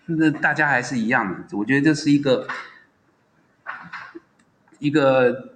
[0.06, 2.48] 那大家还是一样的，我觉得这是一个
[4.80, 5.54] 一个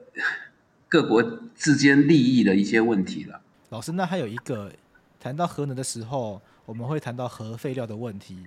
[0.89, 1.21] 各国
[1.55, 3.39] 之间利益的一些问题了。
[3.69, 4.71] 老师，那还有一个
[5.19, 8.45] 谈到核能的时候，我们会谈到核废料的问题。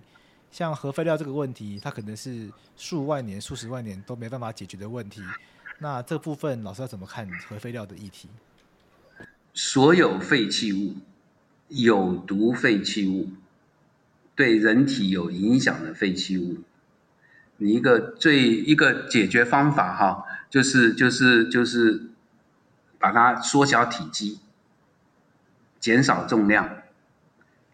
[0.51, 5.23] 像核废料这个问题，它可能是数万年、数十万年都没办法解决的问题。
[5.79, 8.29] 那这部分老师要怎么看核废料的议题？
[9.53, 10.97] 所有废弃物、
[11.69, 13.31] 有毒废弃物、
[14.35, 16.59] 对人体有影响的废弃物，
[17.59, 22.09] 你一个最一个解决方法哈，就是就是就是
[22.99, 24.41] 把它缩小体积，
[25.79, 26.83] 减少重量，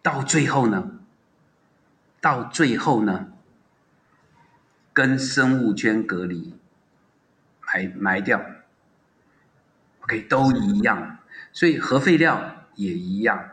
[0.03, 0.99] 到最后呢？
[2.21, 3.29] 到最后呢，
[4.93, 6.55] 跟生物圈隔离，
[7.61, 8.45] 埋埋掉
[10.01, 11.19] ，OK，都一样，
[11.53, 13.51] 所以核废料也一样。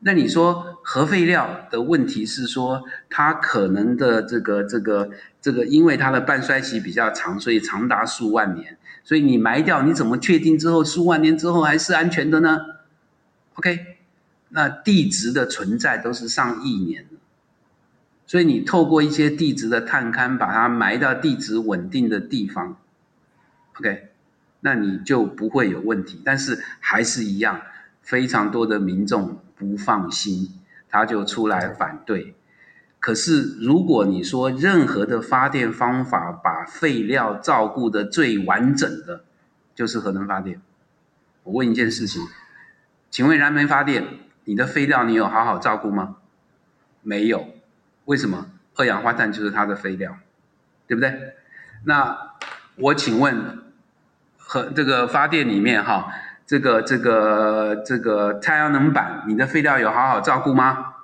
[0.00, 12.58] 那你说核废料的问题是说，它可能的这个这个这个，因为它的半衰期比较长，所以长达数万年，所以你埋掉，你怎么确定之后数万年之后还是安全的呢
[13.54, 13.98] ？OK，
[14.50, 17.06] 那地质的存在都是上亿年。
[18.26, 22.76] 所以你透过一些地质的探勘，把它埋到地质稳定的地方
[23.78, 24.08] ，OK，
[24.60, 26.20] 那你就不会有问题。
[26.24, 27.62] 但是还是一样，
[28.02, 32.36] 非常多的民众不放心，他就出来反对。
[33.00, 39.24] 可是如果你说任何的发电方法把废料照顾得最完整的，
[39.74, 40.60] 就是核能发电。
[41.44, 42.22] 我问一件事情，
[43.10, 44.04] 请问燃煤发电，
[44.44, 46.16] 你的废料你有好好照顾吗？
[47.02, 47.48] 没有。
[48.06, 50.18] 为什么二氧化碳就是它的废料，
[50.86, 51.34] 对不对？
[51.84, 52.34] 那
[52.76, 53.62] 我请问，
[54.36, 56.12] 和这个发电里面哈，
[56.46, 60.94] 这个这个这个太阳能板，你的废料有好好照顾吗？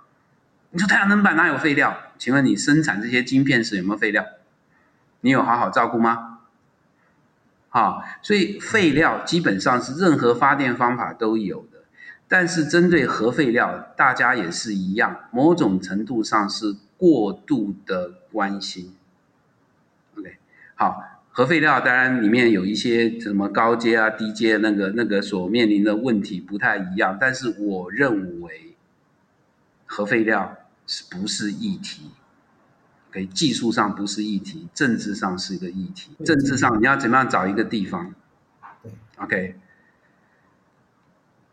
[0.71, 1.97] 你说太阳能板哪有废料？
[2.17, 4.25] 请问你生产这些晶片时有没有废料？
[5.21, 6.39] 你有好好照顾吗？
[7.69, 11.79] 好，所以废料基本上是任何发电方法都有的。
[12.29, 18.95] 但是针对核废料，大家也是一样，某种程度上是过度的关心。
[20.17, 20.39] OK，
[20.75, 21.03] 好，
[21.35, 28.77] 核废料当然里面有一些什么高阶啊、低阶那个那个所面临的问题不太一样，但是我认为
[29.87, 32.11] 核废料是不是议题
[33.11, 36.11] ？OK，技术上不是议题，政治上是一个议题。
[36.23, 38.15] 政治上你要怎么样找一个地方
[39.17, 39.57] ？OK。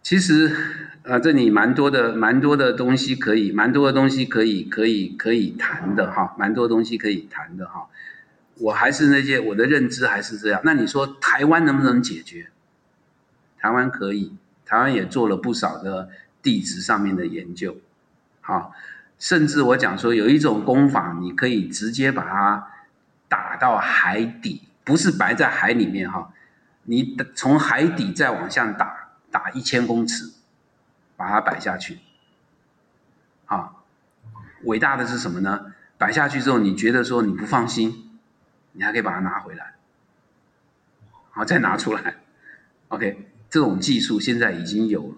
[0.01, 0.51] 其实，
[1.03, 7.87] 呃，这里蛮多的，蛮多的东西可以，蛮多的东西可以，可以，可以谈的哈，蛮多东西可以谈的哈。
[8.59, 10.61] 我还是那些，我的认知还是这样。
[10.63, 12.49] 那你说台湾能不能解决？
[13.57, 16.09] 台湾可以，台湾也做了不少的
[16.41, 17.77] 地质上面的研究，
[18.41, 18.73] 好，
[19.17, 22.67] 甚至我讲说有一种工法，你可以直接把它
[23.27, 26.31] 打到海底，不是摆在海里面哈，
[26.83, 29.07] 你从海底再往下打。
[29.31, 30.33] 打一千公尺，
[31.15, 31.99] 把它摆下去，
[33.45, 33.73] 啊，
[34.63, 35.67] 伟大的是什么呢？
[35.99, 38.08] 摆下去之后，你觉得说你不放心，
[38.73, 39.75] 你还可以把它拿回来，
[41.31, 42.15] 好，再拿出来
[42.89, 45.15] ，OK，这种技术现在已经有了，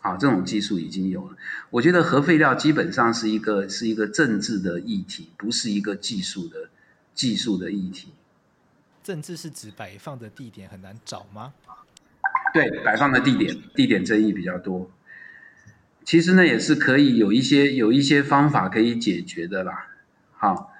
[0.00, 1.36] 好，这种技术已经有了。
[1.70, 6.70] 我觉得核废料基本上是一个是一个政治的议题，不是一个技术的
[7.14, 8.12] 技术的议题。
[9.02, 11.54] 政治是指摆放的地点很难找吗？
[12.52, 14.90] 对，摆放的地点地点争议比较多。
[16.04, 19.88] 其实呢，也是可以有一些有一些方法可以解决的啦。
[20.32, 20.72] 好，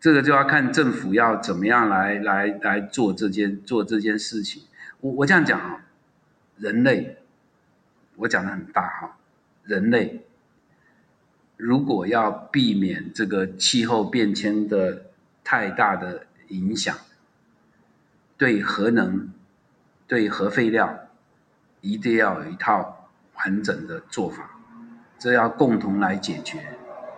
[0.00, 4.62] 这个就要看政府要怎么样来来来做这件做这件事情。
[5.00, 5.84] 我我这样讲啊，
[6.56, 7.18] 人类，
[8.16, 9.18] 我讲的很大哈，
[9.64, 10.24] 人类
[11.58, 15.02] 如果要避免这个气候变迁的
[15.44, 16.96] 太大的影响，
[18.38, 19.30] 对核能、
[20.06, 21.08] 对核废料，
[21.82, 24.58] 一定要有一套完整的做法。
[25.18, 26.58] 这要共同来解决，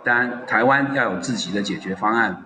[0.02, 2.44] 当然台湾要有自己的解决方案，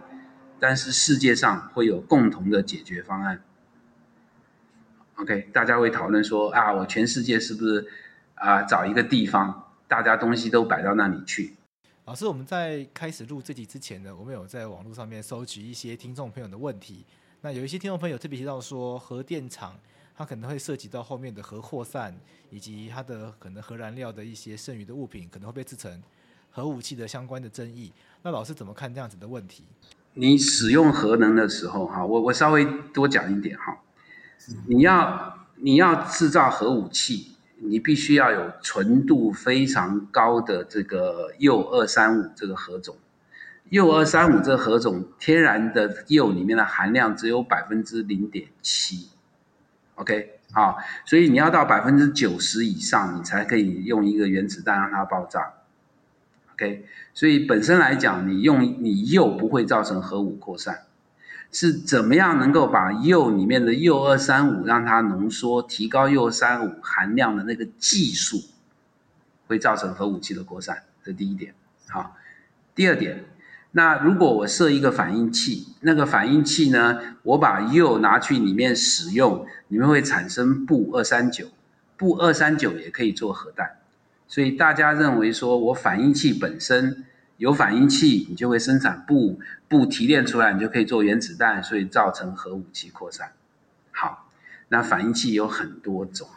[0.59, 3.43] 但是世界上会有共同的解决方案。
[5.17, 7.87] OK，大家会讨论说啊，我全世界是不是
[8.35, 11.55] 啊找一个地方，大家东西都摆到那里去？
[12.05, 17.05] 老师，我们在开始录这集之前呢，我们有在网络上面收集一些听众朋友的问题。
[17.41, 19.79] 那有一些听众朋友特别提到说，核电厂。
[20.19, 26.03] 它可能会涉及到后面的核扩散，以及它的可能核燃料的一些剩余的物品，可能会被制成
[26.51, 27.93] 核武器的相关的争议。
[28.23, 29.65] 那老师怎么看这样子的问题？
[30.19, 32.65] 你使用核能的时候，哈，我我稍微
[32.95, 33.77] 多讲一点哈。
[34.67, 42.97] 你要你要制造核武器，你必须要有纯度非常高的这个铀二三五这个核种。
[43.69, 49.11] 铀二三五这个核种，天然的铀里面的含量只有百分之零点七。
[49.97, 55.53] OK，好，所以你要到百分之九十以上，你才可以用一个原子弹让它爆炸。
[56.57, 60.85] OK，所以本身来讲，你用你铀不会造成核武扩散，
[61.53, 68.39] 是怎么样能够把铀里面的铀二三五让它浓缩，提高铀三五含量的那个技术，
[69.47, 71.55] 会造成核武器的扩散，这第一点。
[71.89, 72.17] 好，
[72.75, 73.25] 第二点。
[73.73, 81.49] 那如果我设一个反应器，那个反应器呢，我把铀拿去里面使用，里面会产生鈽二三九，
[81.99, 83.77] 鈽二三九也可以做核弹，
[84.29, 87.05] 所以大家认为说我反应器本身
[87.37, 93.33] 有反应器，你就会生产布，布提炼出来，你就可以做原子弹，所以造成核武器扩散。
[93.93, 94.31] 好，
[94.69, 96.29] 那反应器有很多种，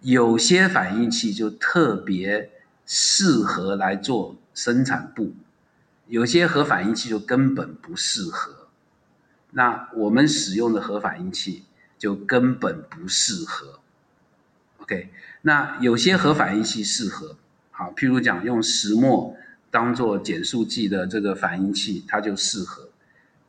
[0.00, 2.50] 有些反应器就特别
[2.86, 5.34] 适合来做生产布。
[6.06, 8.68] 有些核反应器就根本不适合，
[9.52, 11.64] 那我们使用的核反应器
[11.98, 13.80] 就根本不适合。
[14.90, 15.08] OK，
[15.42, 17.36] 那有些核反应器适合，
[17.70, 19.36] 好，譬如讲用石墨
[19.70, 22.88] 当做减速剂的这个反应器，它就适合。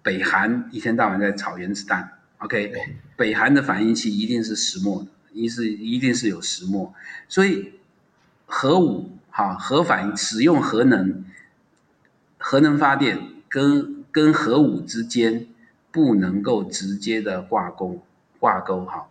[0.04, 2.72] 北韩一天到晚在炒原子弹，OK，
[3.16, 6.94] 北韩的反应器一定是石墨的，一是一定是有石墨，
[7.28, 7.74] 所以
[8.46, 11.26] 核武哈核反应使用核能。
[12.38, 13.20] 核能发电
[13.50, 15.48] 跟跟核武之间
[15.92, 18.04] 不能够直接的挂钩
[18.40, 19.08] 挂钩哈，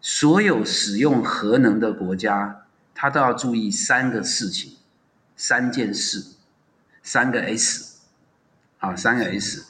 [0.00, 4.76] 所有使用核能的国家，它都要注意三个事情，
[5.36, 6.36] 三件事，
[7.02, 7.98] 三个 S，
[8.78, 9.66] 啊，三个 S，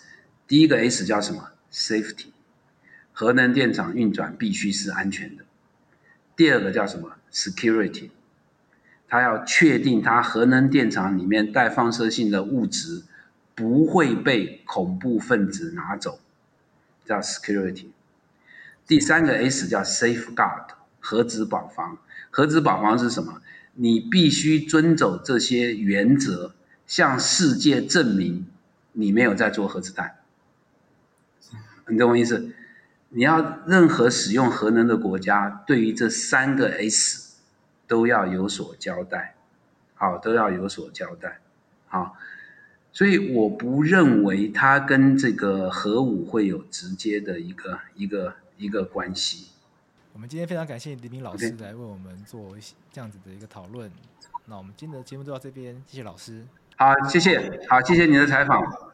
[0.46, 2.26] 第一个 S 叫什么？Safety，
[3.12, 5.44] 核能电厂运转必须是安全的。
[6.36, 8.10] 第二个叫什么？Security。
[9.10, 13.04] 它要确定它核能电厂里面带放射性的物质
[13.54, 16.20] 不会被恐怖分子拿走，
[17.06, 17.86] 叫 security。
[18.88, 21.98] 第三个 S 叫 safeguard，核子保防。
[22.30, 23.40] 核子保防是什么？
[23.74, 26.54] 你必须遵守这些原则，
[26.88, 28.48] 向世界证明
[28.92, 30.16] 你没有在做核子弹。
[31.86, 32.50] 你懂我意思？
[33.10, 37.28] 你要任何使用核能的国家，对于这三个 S。
[37.86, 39.34] 都要有所交代，
[39.94, 41.40] 好，都要有所交代，
[41.86, 42.18] 好，
[42.92, 49.48] 所以我不认为它跟这个核武会有直接的一个一个一个关系。
[50.12, 52.54] 我们今天非常感谢李明老师来为我们做
[52.92, 53.90] 这样子的一个讨论。
[54.46, 56.44] 那我们今天的节目就到这边，谢谢老师。
[56.76, 58.87] 好，谢谢，好，谢谢你的采访。